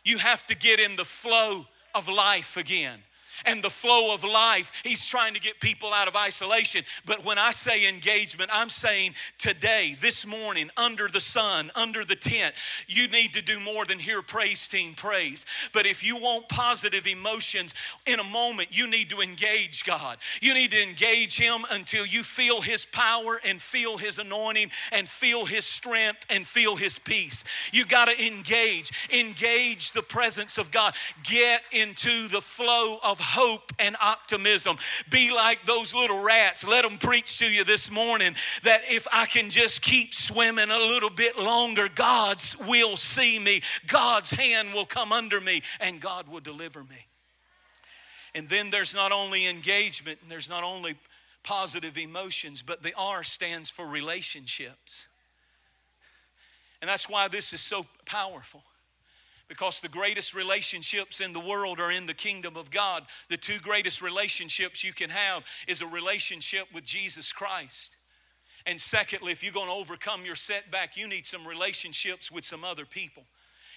You 0.05 0.19
have 0.19 0.47
to 0.47 0.55
get 0.55 0.79
in 0.79 0.97
the 0.97 1.05
flow 1.05 1.67
of 1.95 2.09
life 2.09 2.57
again 2.57 3.01
and 3.45 3.63
the 3.63 3.71
flow 3.71 4.15
of 4.15 4.25
life. 4.25 4.73
He's 4.85 5.05
trying 5.05 5.35
to 5.35 5.41
get 5.41 5.61
people 5.61 5.93
out 5.93 6.09
of 6.09 6.17
isolation. 6.17 6.85
But 7.05 7.25
when 7.25 7.39
I 7.39 7.53
say 7.53 7.89
engagement, 7.89 8.51
I'm 8.53 8.71
saying 8.71 9.15
today, 9.39 9.97
this 10.01 10.27
morning, 10.27 10.71
under 10.77 11.09
the 11.09 11.21
sun, 11.21 11.71
under 11.75 12.05
the 12.05 12.17
tent, 12.17 12.55
you 12.87 13.09
need 13.09 13.35
to 13.35 13.43
do 13.43 13.61
more 13.61 13.85
than 13.85 13.99
hear 13.99 14.23
praise 14.23 14.67
team 14.69 14.95
praise. 14.95 15.47
But 15.73 15.87
if 15.87 16.05
you 16.05 16.17
want 16.17 16.49
positive 16.49 17.07
emotions 17.07 17.75
in 18.07 18.21
a 18.21 18.25
moment, 18.25 18.69
you 18.71 18.87
need 18.87 19.11
to 19.11 19.21
engage 19.21 19.85
God. 19.85 20.19
You 20.41 20.55
need 20.55 20.71
to 20.73 20.83
engage 20.83 21.39
Him 21.39 21.65
until 21.71 22.07
you 22.07 22.23
feel 22.23 22.61
His 22.61 22.85
power 22.85 23.41
and 23.45 23.61
feel 23.61 23.99
His 23.99 24.19
anointing 24.19 24.71
and 24.93 25.09
feel 25.09 25.45
His 25.45 25.65
strength 25.65 26.25
and 26.31 26.47
feel 26.47 26.77
His 26.77 26.99
peace. 26.99 27.45
You 27.73 27.85
got 27.85 28.07
to 28.07 28.27
engage, 28.27 28.91
engage 29.13 29.93
the 29.93 30.03
presence 30.03 30.59
of 30.59 30.71
God. 30.71 30.95
Get 31.23 31.63
into 31.73 32.29
the 32.29 32.41
flow 32.41 32.99
of 33.03 33.19
hope 33.27 33.73
and 33.79 33.97
optimism. 34.01 34.77
Be 35.11 35.33
like 35.33 35.67
those 35.67 35.95
little 35.95 36.23
rats. 36.23 36.67
Let 36.67 36.83
them 36.83 36.99
preach 36.99 37.39
to 37.41 37.47
you 37.47 37.65
this 37.65 37.91
morning 37.91 38.35
that 38.63 38.83
if 38.89 39.07
I 39.13 39.27
can 39.27 39.51
just 39.51 39.83
keep 39.83 40.15
swimming 40.15 40.71
a 40.71 40.79
little 40.79 41.11
bit 41.11 41.37
longer, 41.39 41.89
God's 41.89 42.57
will 42.59 42.97
see 42.97 43.39
me, 43.39 43.63
God's 43.87 44.31
hand 44.31 44.73
will 44.73 44.87
come 44.87 45.13
under 45.13 45.41
me, 45.41 45.63
and 45.81 46.01
God 46.01 46.29
will 46.29 46.41
deliver 46.41 46.85
me. 46.85 47.07
And 48.35 48.49
then 48.49 48.71
there's 48.71 48.95
not 48.95 49.13
only 49.13 49.47
engagement 49.47 50.19
and 50.23 50.31
there's 50.31 50.49
not 50.49 50.63
only 50.63 50.97
positive 51.43 51.97
emotions, 51.97 52.63
but 52.63 52.83
the 52.83 52.93
R 52.97 53.23
stands 53.23 53.71
for 53.71 53.87
relationships. 53.87 55.09
And 56.83 56.89
that's 56.89 57.09
why 57.09 57.29
this 57.29 57.53
is 57.53 57.61
so 57.61 57.87
powerful 58.05 58.63
because 59.49 59.81
the 59.81 59.89
greatest 59.89 60.35
relationships 60.35 61.21
in 61.21 61.33
the 61.33 61.41
world 61.41 61.81
are 61.81 61.91
in 61.91 62.07
the 62.07 62.15
kingdom 62.15 62.57
of 62.57 62.71
God. 62.71 63.05
The 63.29 63.37
two 63.37 63.59
greatest 63.59 64.03
relationships 64.03 64.83
you 64.83 64.93
can 64.93 65.11
have 65.11 65.45
is 65.69 65.83
a 65.83 65.87
relationship 65.87 66.67
with 66.75 66.85
Jesus 66.85 67.33
Christ. 67.33 67.97
And 68.67 68.81
secondly, 68.81 69.31
if 69.31 69.45
you're 69.45 69.53
going 69.53 69.69
to 69.69 69.73
overcome 69.73 70.25
your 70.25 70.35
setback, 70.35 70.97
you 70.97 71.07
need 71.07 71.27
some 71.27 71.47
relationships 71.47 72.33
with 72.33 72.45
some 72.45 72.65
other 72.65 72.85
people. 72.85 73.23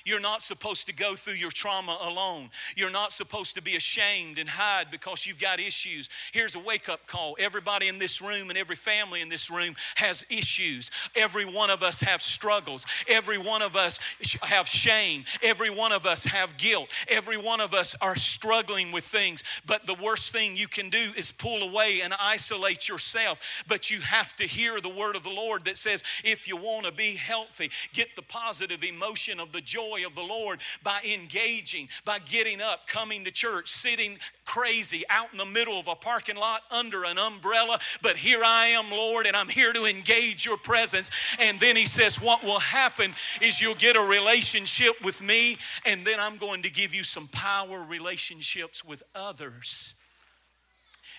You're 0.06 0.20
not 0.20 0.42
supposed 0.42 0.88
to 0.88 0.94
go 0.94 1.16
through 1.16 1.34
your 1.34 1.52
trauma 1.52 1.98
alone. 2.02 2.50
You're 2.76 2.90
not 2.90 3.14
supposed 3.14 3.56
to 3.56 3.62
be 3.62 3.76
ashamed 3.76 4.40
and 4.40 4.50
hide 4.50 4.92
because 4.92 5.26
you've 5.26 5.40
got 5.40 5.60
issues. 5.60 6.10
Here's 6.32 6.56
a 6.56 6.60
wake 6.60 6.90
up 6.90 7.08
call. 7.08 7.36
Everybody 7.40 7.88
in 7.88 8.00
this 8.00 8.22
room 8.22 8.50
and 8.50 8.58
every 8.58 8.76
family 8.76 9.22
in 9.22 9.30
this 9.30 9.50
room 9.50 9.76
has 9.96 10.26
issues. 10.30 10.92
Every 11.16 11.46
one 11.46 11.70
of 11.70 11.84
us 11.84 12.02
have 12.02 12.22
struggles. 12.22 12.86
Every 13.08 13.38
one 13.38 13.62
of 13.62 13.76
us 13.76 14.00
have 14.42 14.68
shame. 14.68 15.26
Every 15.42 15.70
one 15.70 15.92
of 15.92 16.06
us 16.06 16.24
have 16.26 16.58
guilt. 16.58 16.90
Every 17.08 17.38
one 17.38 17.62
of 17.62 17.74
us 17.74 17.96
are 18.02 18.16
struggling 18.16 18.92
with 18.92 19.06
things. 19.06 19.44
But 19.66 19.86
the 19.86 19.96
worst 19.96 20.32
thing 20.32 20.56
you 20.56 20.68
can 20.68 20.90
do 20.90 21.12
is 21.18 21.32
pull 21.32 21.64
away 21.64 22.02
and 22.02 22.14
isolate 22.20 22.88
yourself. 22.88 23.64
But 23.68 23.90
you 23.90 24.02
have 24.02 24.36
to 24.38 24.44
hear 24.46 24.80
the 24.80 24.90
word 24.90 25.16
of 25.16 25.24
the 25.24 25.30
Lord 25.30 25.66
that 25.66 25.78
says, 25.78 26.04
if 26.24 26.48
you 26.48 26.58
want 26.58 26.86
to 26.86 26.92
be 26.92 27.16
healthy, 27.16 27.72
get 27.94 28.16
the 28.16 28.22
positive 28.22 28.84
emotion 28.84 29.40
of 29.40 29.52
the 29.52 29.62
joy 29.62 29.89
joy 29.90 30.06
of 30.06 30.16
the 30.16 30.22
Lord 30.22 30.60
by 30.84 31.02
engaging, 31.02 31.90
by 32.06 32.20
getting 32.20 32.62
up, 32.62 32.88
coming 32.88 33.26
to 33.26 33.32
church, 33.32 33.70
sitting 33.70 34.18
crazy 34.46 35.04
out 35.10 35.32
in 35.32 35.38
the 35.38 35.46
middle 35.46 35.80
of 35.80 35.88
a 35.88 35.96
parking 35.96 36.36
lot 36.36 36.62
under 36.72 37.04
an 37.06 37.18
umbrella. 37.18 37.80
But 38.02 38.18
here 38.18 38.44
I 38.44 38.68
am, 38.68 38.92
Lord, 38.92 39.26
and 39.26 39.36
I'm 39.36 39.50
here 39.50 39.74
to 39.74 39.86
engage 39.86 40.46
your 40.46 40.58
presence. 40.58 41.10
And 41.40 41.60
then 41.60 41.76
he 41.76 41.86
says, 41.86 42.22
What 42.22 42.44
will 42.44 42.60
happen 42.60 43.14
is 43.42 43.62
you'll 43.62 43.76
get 43.76 43.96
a 43.96 44.02
relationship 44.02 45.04
with 45.04 45.22
me, 45.22 45.58
and 45.86 46.06
then 46.06 46.20
I'm 46.20 46.38
going 46.38 46.64
to 46.64 46.70
give 46.70 46.94
you 46.94 47.04
some 47.04 47.28
power 47.28 47.84
relationships 47.84 48.84
with 48.84 49.04
others 49.16 49.96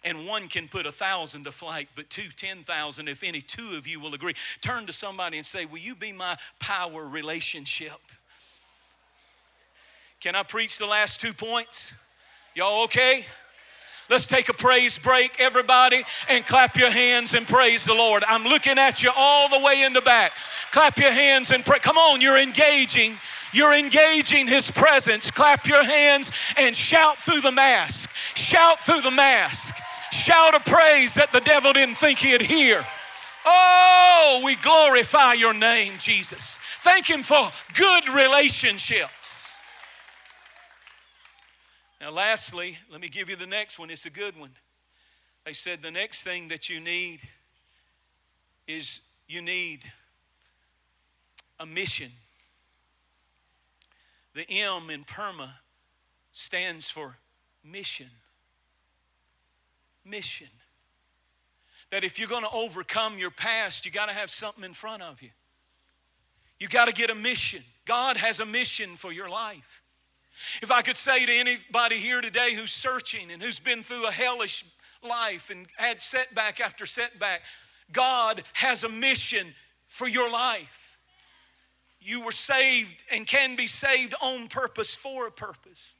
and 0.02 0.26
one 0.26 0.48
can 0.48 0.68
put 0.68 0.86
a 0.86 0.92
thousand 0.92 1.44
to 1.44 1.52
flight, 1.52 1.88
but 1.94 2.08
two, 2.10 2.28
ten 2.36 2.62
thousand, 2.62 3.08
if 3.08 3.22
any 3.22 3.40
two 3.40 3.72
of 3.76 3.86
you 3.86 4.00
will 4.00 4.14
agree. 4.14 4.34
Turn 4.60 4.86
to 4.86 4.92
somebody 4.92 5.36
and 5.36 5.46
say, 5.46 5.66
Will 5.66 5.78
you 5.78 5.94
be 5.94 6.12
my 6.12 6.38
power 6.58 7.06
relationship? 7.06 8.00
Can 10.20 10.36
I 10.36 10.42
preach 10.42 10.76
the 10.76 10.84
last 10.84 11.18
two 11.18 11.32
points? 11.32 11.92
Y'all 12.54 12.84
okay? 12.84 13.24
Let's 14.10 14.26
take 14.26 14.50
a 14.50 14.52
praise 14.52 14.98
break, 14.98 15.40
everybody, 15.40 16.02
and 16.28 16.44
clap 16.44 16.76
your 16.76 16.90
hands 16.90 17.32
and 17.32 17.48
praise 17.48 17.84
the 17.84 17.94
Lord. 17.94 18.22
I'm 18.28 18.44
looking 18.44 18.78
at 18.78 19.02
you 19.02 19.10
all 19.16 19.48
the 19.48 19.64
way 19.64 19.82
in 19.82 19.94
the 19.94 20.02
back. 20.02 20.32
Clap 20.72 20.98
your 20.98 21.10
hands 21.10 21.50
and 21.50 21.64
pray. 21.64 21.78
Come 21.78 21.96
on, 21.96 22.20
you're 22.20 22.36
engaging. 22.36 23.16
You're 23.54 23.72
engaging 23.72 24.46
His 24.46 24.70
presence. 24.70 25.30
Clap 25.30 25.66
your 25.66 25.84
hands 25.84 26.30
and 26.58 26.76
shout 26.76 27.16
through 27.18 27.40
the 27.40 27.52
mask. 27.52 28.10
Shout 28.34 28.78
through 28.80 29.00
the 29.00 29.10
mask. 29.10 29.74
Shout 30.12 30.54
a 30.54 30.60
praise 30.60 31.14
that 31.14 31.32
the 31.32 31.40
devil 31.40 31.72
didn't 31.72 31.96
think 31.96 32.18
he'd 32.18 32.42
hear. 32.42 32.84
Oh, 33.46 34.42
we 34.44 34.56
glorify 34.56 35.32
your 35.32 35.54
name, 35.54 35.94
Jesus. 35.98 36.58
Thank 36.82 37.08
Him 37.08 37.22
for 37.22 37.50
good 37.74 38.06
relationships. 38.08 39.39
Now, 42.00 42.10
lastly, 42.10 42.78
let 42.90 43.00
me 43.00 43.08
give 43.08 43.28
you 43.28 43.36
the 43.36 43.46
next 43.46 43.78
one. 43.78 43.90
It's 43.90 44.06
a 44.06 44.10
good 44.10 44.38
one. 44.38 44.52
They 45.44 45.52
said 45.52 45.82
the 45.82 45.90
next 45.90 46.22
thing 46.22 46.48
that 46.48 46.68
you 46.68 46.80
need 46.80 47.20
is 48.66 49.00
you 49.28 49.42
need 49.42 49.80
a 51.58 51.66
mission. 51.66 52.10
The 54.34 54.48
M 54.48 54.88
in 54.90 55.04
PERMA 55.04 55.50
stands 56.32 56.88
for 56.88 57.18
mission. 57.64 58.10
Mission. 60.04 60.48
That 61.90 62.04
if 62.04 62.18
you're 62.18 62.28
going 62.28 62.44
to 62.44 62.50
overcome 62.50 63.18
your 63.18 63.30
past, 63.30 63.84
you 63.84 63.90
got 63.90 64.06
to 64.06 64.14
have 64.14 64.30
something 64.30 64.64
in 64.64 64.72
front 64.72 65.02
of 65.02 65.20
you. 65.20 65.30
You 66.58 66.68
got 66.68 66.86
to 66.86 66.92
get 66.92 67.10
a 67.10 67.14
mission. 67.14 67.62
God 67.84 68.16
has 68.16 68.40
a 68.40 68.46
mission 68.46 68.96
for 68.96 69.12
your 69.12 69.28
life. 69.28 69.82
If 70.62 70.70
I 70.70 70.82
could 70.82 70.96
say 70.96 71.26
to 71.26 71.32
anybody 71.32 71.96
here 71.96 72.20
today 72.20 72.54
who's 72.54 72.70
searching 72.70 73.30
and 73.30 73.42
who's 73.42 73.60
been 73.60 73.82
through 73.82 74.06
a 74.06 74.12
hellish 74.12 74.64
life 75.02 75.50
and 75.50 75.66
had 75.76 76.00
setback 76.00 76.60
after 76.60 76.86
setback, 76.86 77.42
God 77.92 78.42
has 78.54 78.84
a 78.84 78.88
mission 78.88 79.54
for 79.88 80.06
your 80.06 80.30
life. 80.30 80.98
You 82.00 82.24
were 82.24 82.32
saved 82.32 83.02
and 83.12 83.26
can 83.26 83.56
be 83.56 83.66
saved 83.66 84.14
on 84.22 84.48
purpose 84.48 84.94
for 84.94 85.26
a 85.26 85.30
purpose. 85.30 85.94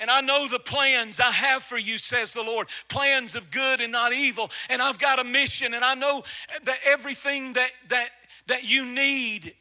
And 0.00 0.10
I 0.10 0.20
know 0.20 0.46
the 0.46 0.60
plans 0.60 1.18
I 1.18 1.32
have 1.32 1.62
for 1.62 1.76
you, 1.76 1.98
says 1.98 2.32
the 2.32 2.42
Lord 2.42 2.68
plans 2.88 3.34
of 3.34 3.50
good 3.50 3.80
and 3.80 3.90
not 3.90 4.12
evil. 4.12 4.50
And 4.70 4.80
I've 4.80 4.98
got 4.98 5.18
a 5.18 5.24
mission, 5.24 5.74
and 5.74 5.84
I 5.84 5.94
know 5.94 6.22
that 6.62 6.78
everything 6.86 7.54
that, 7.54 7.70
that, 7.88 8.10
that 8.46 8.64
you 8.64 8.86
need 8.86 9.54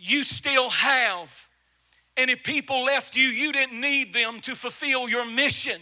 you 0.00 0.24
still 0.24 0.70
have. 0.70 1.48
And 2.16 2.30
if 2.30 2.42
people 2.42 2.84
left 2.84 3.14
you, 3.14 3.28
you 3.28 3.52
didn't 3.52 3.80
need 3.80 4.12
them 4.12 4.40
to 4.40 4.56
fulfill 4.56 5.08
your 5.08 5.24
mission. 5.24 5.80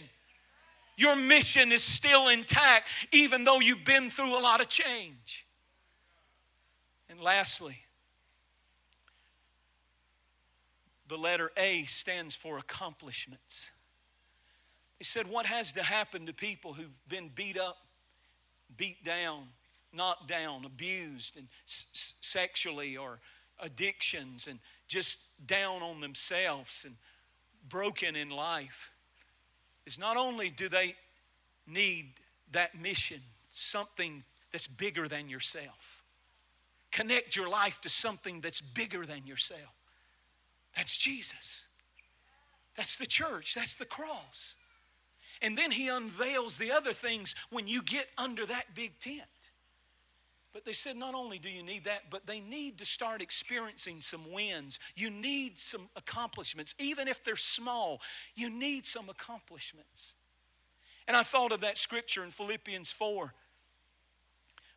Your 0.97 1.15
mission 1.15 1.71
is 1.71 1.81
still 1.81 2.27
intact, 2.27 2.89
even 3.11 3.45
though 3.45 3.61
you've 3.61 3.85
been 3.85 4.09
through 4.09 4.37
a 4.37 4.41
lot 4.41 4.59
of 4.59 4.67
change. 4.67 5.45
And 7.09 7.19
lastly, 7.21 7.77
the 11.07 11.17
letter 11.17 11.51
A 11.57 11.85
stands 11.85 12.35
for 12.35 12.57
accomplishments. 12.57 13.71
He 14.97 15.05
said, 15.05 15.27
What 15.27 15.45
has 15.45 15.71
to 15.73 15.83
happen 15.83 16.25
to 16.25 16.33
people 16.33 16.73
who've 16.73 16.99
been 17.07 17.31
beat 17.33 17.57
up, 17.57 17.77
beat 18.77 19.03
down, 19.03 19.47
knocked 19.93 20.27
down, 20.27 20.65
abused, 20.65 21.37
and 21.37 21.47
s- 21.65 22.13
sexually 22.21 22.97
or 22.97 23.19
addictions 23.61 24.47
and 24.47 24.59
just 24.87 25.19
down 25.45 25.81
on 25.81 26.01
themselves 26.01 26.85
and 26.85 26.95
broken 27.67 28.15
in 28.15 28.29
life 28.29 28.91
is 29.85 29.99
not 29.99 30.17
only 30.17 30.49
do 30.49 30.69
they 30.69 30.95
need 31.67 32.13
that 32.51 32.79
mission, 32.79 33.21
something 33.51 34.23
that's 34.51 34.67
bigger 34.67 35.07
than 35.07 35.29
yourself. 35.29 36.03
Connect 36.91 37.35
your 37.35 37.49
life 37.49 37.79
to 37.81 37.89
something 37.89 38.41
that's 38.41 38.61
bigger 38.61 39.05
than 39.05 39.27
yourself. 39.27 39.75
That's 40.75 40.97
Jesus. 40.97 41.65
That's 42.75 42.95
the 42.95 43.05
church. 43.05 43.53
That's 43.55 43.75
the 43.75 43.85
cross. 43.85 44.55
And 45.41 45.57
then 45.57 45.71
he 45.71 45.87
unveils 45.87 46.57
the 46.57 46.71
other 46.71 46.93
things 46.93 47.35
when 47.49 47.67
you 47.67 47.81
get 47.81 48.07
under 48.17 48.45
that 48.45 48.75
big 48.75 48.99
tent. 48.99 49.21
But 50.59 50.65
they 50.65 50.73
said 50.73 50.97
not 50.97 51.15
only 51.15 51.39
do 51.39 51.47
you 51.47 51.63
need 51.63 51.85
that, 51.85 52.09
but 52.09 52.27
they 52.27 52.41
need 52.41 52.79
to 52.79 52.85
start 52.85 53.21
experiencing 53.21 54.01
some 54.01 54.29
wins. 54.29 54.77
You 54.93 55.09
need 55.09 55.57
some 55.57 55.87
accomplishments. 55.95 56.75
Even 56.77 57.07
if 57.07 57.23
they're 57.23 57.37
small, 57.37 58.01
you 58.35 58.49
need 58.49 58.85
some 58.85 59.07
accomplishments. 59.07 60.15
And 61.07 61.15
I 61.15 61.23
thought 61.23 61.53
of 61.53 61.61
that 61.61 61.77
scripture 61.77 62.25
in 62.25 62.31
Philippians 62.31 62.91
4. 62.91 63.33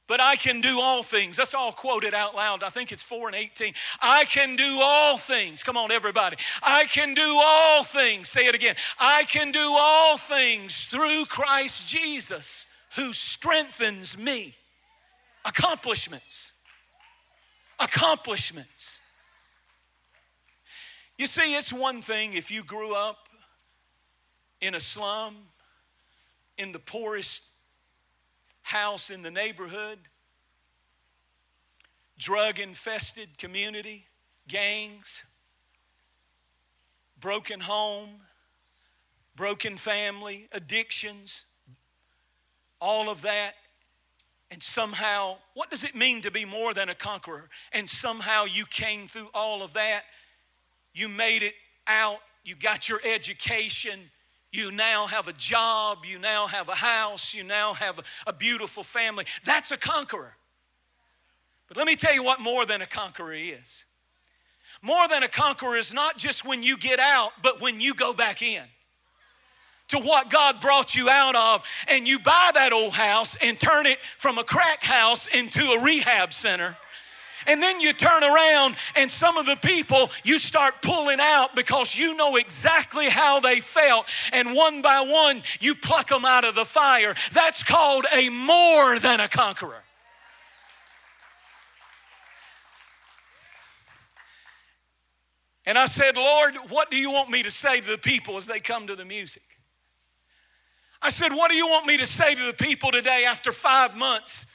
But 0.07 0.21
I 0.21 0.37
can 0.37 0.61
do 0.61 0.81
all 0.81 1.03
things. 1.03 1.37
That's 1.37 1.53
all 1.53 1.73
quoted 1.73 2.15
out 2.15 2.37
loud. 2.37 2.63
I 2.63 2.71
think 2.71 2.93
it's 2.93 3.03
4 3.03 3.27
and 3.27 3.37
18. 3.37 3.75
I 4.01 4.25
can 4.27 4.55
do 4.55 4.79
all 4.81 5.19
things. 5.19 5.65
Come 5.65 5.77
on, 5.77 5.91
everybody. 5.91 6.37
I 6.63 6.85
can 6.85 7.13
do 7.13 7.41
all 7.43 7.83
things. 7.83 8.29
Say 8.29 8.47
it 8.47 8.55
again. 8.55 8.77
I 9.01 9.25
can 9.25 9.51
do 9.51 9.75
all 9.77 10.17
things 10.17 10.87
through 10.87 11.25
Christ 11.25 11.89
Jesus 11.89 12.69
who 12.95 13.13
strengthens 13.13 14.17
me. 14.17 14.55
Accomplishments. 15.45 16.53
Accomplishments. 17.79 19.01
You 21.19 21.27
see, 21.27 21.55
it's 21.55 21.73
one 21.73 22.01
thing 22.03 22.33
if 22.33 22.51
you 22.51 22.65
grew 22.65 22.95
up 22.95 23.29
in 24.61 24.75
a 24.75 24.81
slum, 24.81 25.37
in 26.57 26.73
the 26.73 26.79
poorest 26.79 27.45
house 28.63 29.11
in 29.11 29.23
the 29.23 29.31
neighborhood, 29.31 29.99
drug 32.19 32.59
infested 32.59 33.37
community, 33.39 34.07
gangs, 34.49 35.25
broken 37.19 37.61
home, 37.61 38.21
broken 39.35 39.77
family, 39.77 40.49
addictions, 40.53 41.45
all 42.81 43.09
of 43.09 43.23
that 43.23 43.55
and 44.53 44.63
somehow, 44.63 45.39
what 45.55 45.71
does 45.71 45.83
it 45.83 45.95
mean 45.95 46.21
to 46.21 46.31
be 46.31 46.45
more 46.45 46.75
than 46.75 46.91
a 46.91 46.95
conqueror? 46.95 47.49
And 47.73 47.89
somehow 47.89 48.45
you 48.45 48.67
came 48.67 49.09
through 49.09 49.29
all 49.33 49.63
of 49.63 49.73
that. 49.73 50.03
You 50.93 51.09
made 51.09 51.43
it 51.43 51.55
out. 51.87 52.19
You 52.45 52.55
got 52.55 52.87
your 52.87 53.01
education. 53.03 54.11
You 54.53 54.71
now 54.71 55.07
have 55.07 55.27
a 55.27 55.33
job. 55.33 56.05
You 56.05 56.19
now 56.19 56.49
have 56.49 56.69
a 56.69 56.75
house. 56.75 57.33
You 57.33 57.45
now 57.45 57.73
have 57.73 57.99
a, 58.27 58.33
beautiful 58.35 58.85
family. 58.85 59.25
That's 59.43 59.71
a 59.71 59.79
conqueror. 59.79 60.37
But 61.67 61.79
let 61.79 61.87
me 61.87 61.97
tell 61.97 62.13
you 62.13 62.23
what 62.23 62.39
more 62.39 62.67
than 62.67 62.83
a 62.83 62.87
conqueror 62.87 63.33
is. 63.33 63.87
More 64.83 65.09
than 65.09 65.23
a 65.23 65.29
conqueror 65.29 65.79
is 65.79 65.95
not 65.95 66.19
just 66.19 66.45
when 66.45 66.63
you 66.63 66.77
get 66.77 67.01
out, 67.01 67.33
but 67.43 67.63
when 67.63 67.81
you 67.81 67.95
go 67.95 68.13
back 68.13 68.43
in 68.43 68.65
to 69.89 69.99
what 69.99 70.31
God 70.31 70.61
brought 70.61 70.95
you 70.95 71.11
out 71.11 71.37
of, 71.37 71.67
and 71.89 72.09
you 72.09 72.19
buy 72.19 72.51
that 72.55 72.73
old 72.73 72.95
house 72.95 73.37
and 73.43 73.61
turn 73.61 73.87
it 73.87 73.99
from 74.17 74.39
a 74.39 74.45
crack 74.45 74.83
house 74.83 75.27
into 75.27 75.61
a 75.73 75.83
rehab 75.83 76.33
center 76.33 76.77
And 77.47 77.63
then 77.63 77.81
you 77.81 77.93
turn 77.93 78.23
around 78.23 78.77
and 78.95 79.11
some 79.11 79.37
of 79.37 79.47
the 79.47 79.57
people 79.57 80.11
you 80.25 80.39
start 80.39 80.83
pulling 80.83 81.19
out 81.21 81.55
because 81.55 81.97
you 81.97 82.15
know 82.15 82.37
exactly 82.37 83.09
how 83.09 83.41
they 83.41 83.61
felt. 83.61 84.07
And 84.33 84.55
one 84.55 84.83
by 84.83 85.01
one, 85.01 85.43
you 85.61 85.75
pluck 85.75 86.09
them 86.09 86.25
out 86.25 86.45
of 86.45 86.55
the 86.55 86.65
fire. 86.65 87.15
That's 87.33 87.63
called 87.63 88.07
a 88.13 88.29
more 88.29 88.99
than 88.99 89.21
a 89.21 89.29
conqueror. 89.29 89.83
And 95.65 95.79
I 95.79 95.87
said, 95.87 96.17
Lord, 96.17 96.57
what 96.71 96.91
do 96.91 96.97
you 96.97 97.13
want 97.13 97.31
me 97.31 97.43
to 97.45 97.51
say 97.51 97.81
to 97.81 97.91
the 97.91 97.99
people 97.99 98.37
as 98.37 98.47
they 98.47 98.59
come 98.59 98.89
to 98.89 98.97
the 98.97 99.05
music? 99.05 99.43
I 101.03 101.11
said, 101.11 101.33
What 101.33 101.51
do 101.51 101.57
you 101.57 101.67
want 101.67 101.87
me 101.87 101.97
to 101.99 102.07
say 102.07 102.35
to 102.35 102.47
the 102.47 102.53
people 102.53 102.93
today 102.93 103.25
after 103.27 103.53
five 103.53 103.97
months 103.97 104.47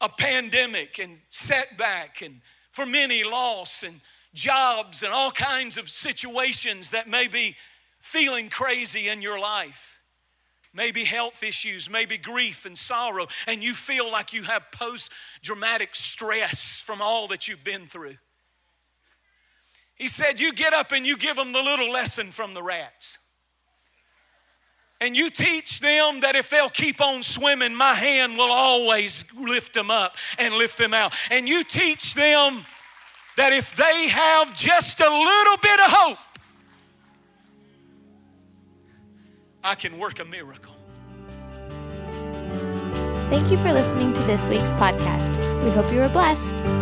of 0.00 0.16
pandemic 0.18 0.98
and 0.98 1.18
setback 1.30 2.20
and 2.20 2.42
for 2.70 2.84
many 2.84 3.24
loss 3.24 3.82
and 3.82 4.00
jobs 4.34 5.02
and 5.02 5.12
all 5.12 5.30
kinds 5.30 5.78
of 5.78 5.88
situations 5.88 6.90
that 6.90 7.08
may 7.08 7.28
be 7.28 7.56
feeling 7.98 8.50
crazy 8.50 9.08
in 9.08 9.22
your 9.22 9.40
life? 9.40 10.00
Maybe 10.74 11.04
health 11.04 11.42
issues, 11.42 11.88
maybe 11.88 12.18
grief 12.18 12.66
and 12.66 12.76
sorrow, 12.76 13.26
and 13.46 13.64
you 13.64 13.72
feel 13.72 14.12
like 14.12 14.34
you 14.34 14.42
have 14.42 14.70
post 14.70 15.10
dramatic 15.42 15.94
stress 15.94 16.78
from 16.84 17.00
all 17.00 17.26
that 17.28 17.48
you've 17.48 17.64
been 17.64 17.86
through. 17.86 18.16
He 19.94 20.08
said, 20.08 20.40
You 20.40 20.52
get 20.52 20.74
up 20.74 20.92
and 20.92 21.06
you 21.06 21.16
give 21.16 21.36
them 21.36 21.54
the 21.54 21.62
little 21.62 21.90
lesson 21.90 22.30
from 22.32 22.52
the 22.52 22.62
rats. 22.62 23.16
And 25.00 25.16
you 25.16 25.30
teach 25.30 25.80
them 25.80 26.20
that 26.20 26.34
if 26.34 26.50
they'll 26.50 26.68
keep 26.68 27.00
on 27.00 27.22
swimming, 27.22 27.74
my 27.74 27.94
hand 27.94 28.36
will 28.36 28.50
always 28.50 29.24
lift 29.38 29.72
them 29.72 29.90
up 29.90 30.16
and 30.38 30.54
lift 30.54 30.76
them 30.76 30.92
out. 30.92 31.14
And 31.30 31.48
you 31.48 31.62
teach 31.62 32.14
them 32.14 32.64
that 33.36 33.52
if 33.52 33.76
they 33.76 34.08
have 34.08 34.56
just 34.56 35.00
a 35.00 35.08
little 35.08 35.56
bit 35.58 35.80
of 35.80 35.86
hope, 35.86 36.18
I 39.62 39.76
can 39.76 39.98
work 39.98 40.18
a 40.18 40.24
miracle. 40.24 40.74
Thank 43.30 43.50
you 43.50 43.58
for 43.58 43.72
listening 43.72 44.12
to 44.14 44.20
this 44.22 44.48
week's 44.48 44.72
podcast. 44.72 45.62
We 45.62 45.70
hope 45.70 45.92
you 45.92 46.00
were 46.00 46.08
blessed. 46.08 46.77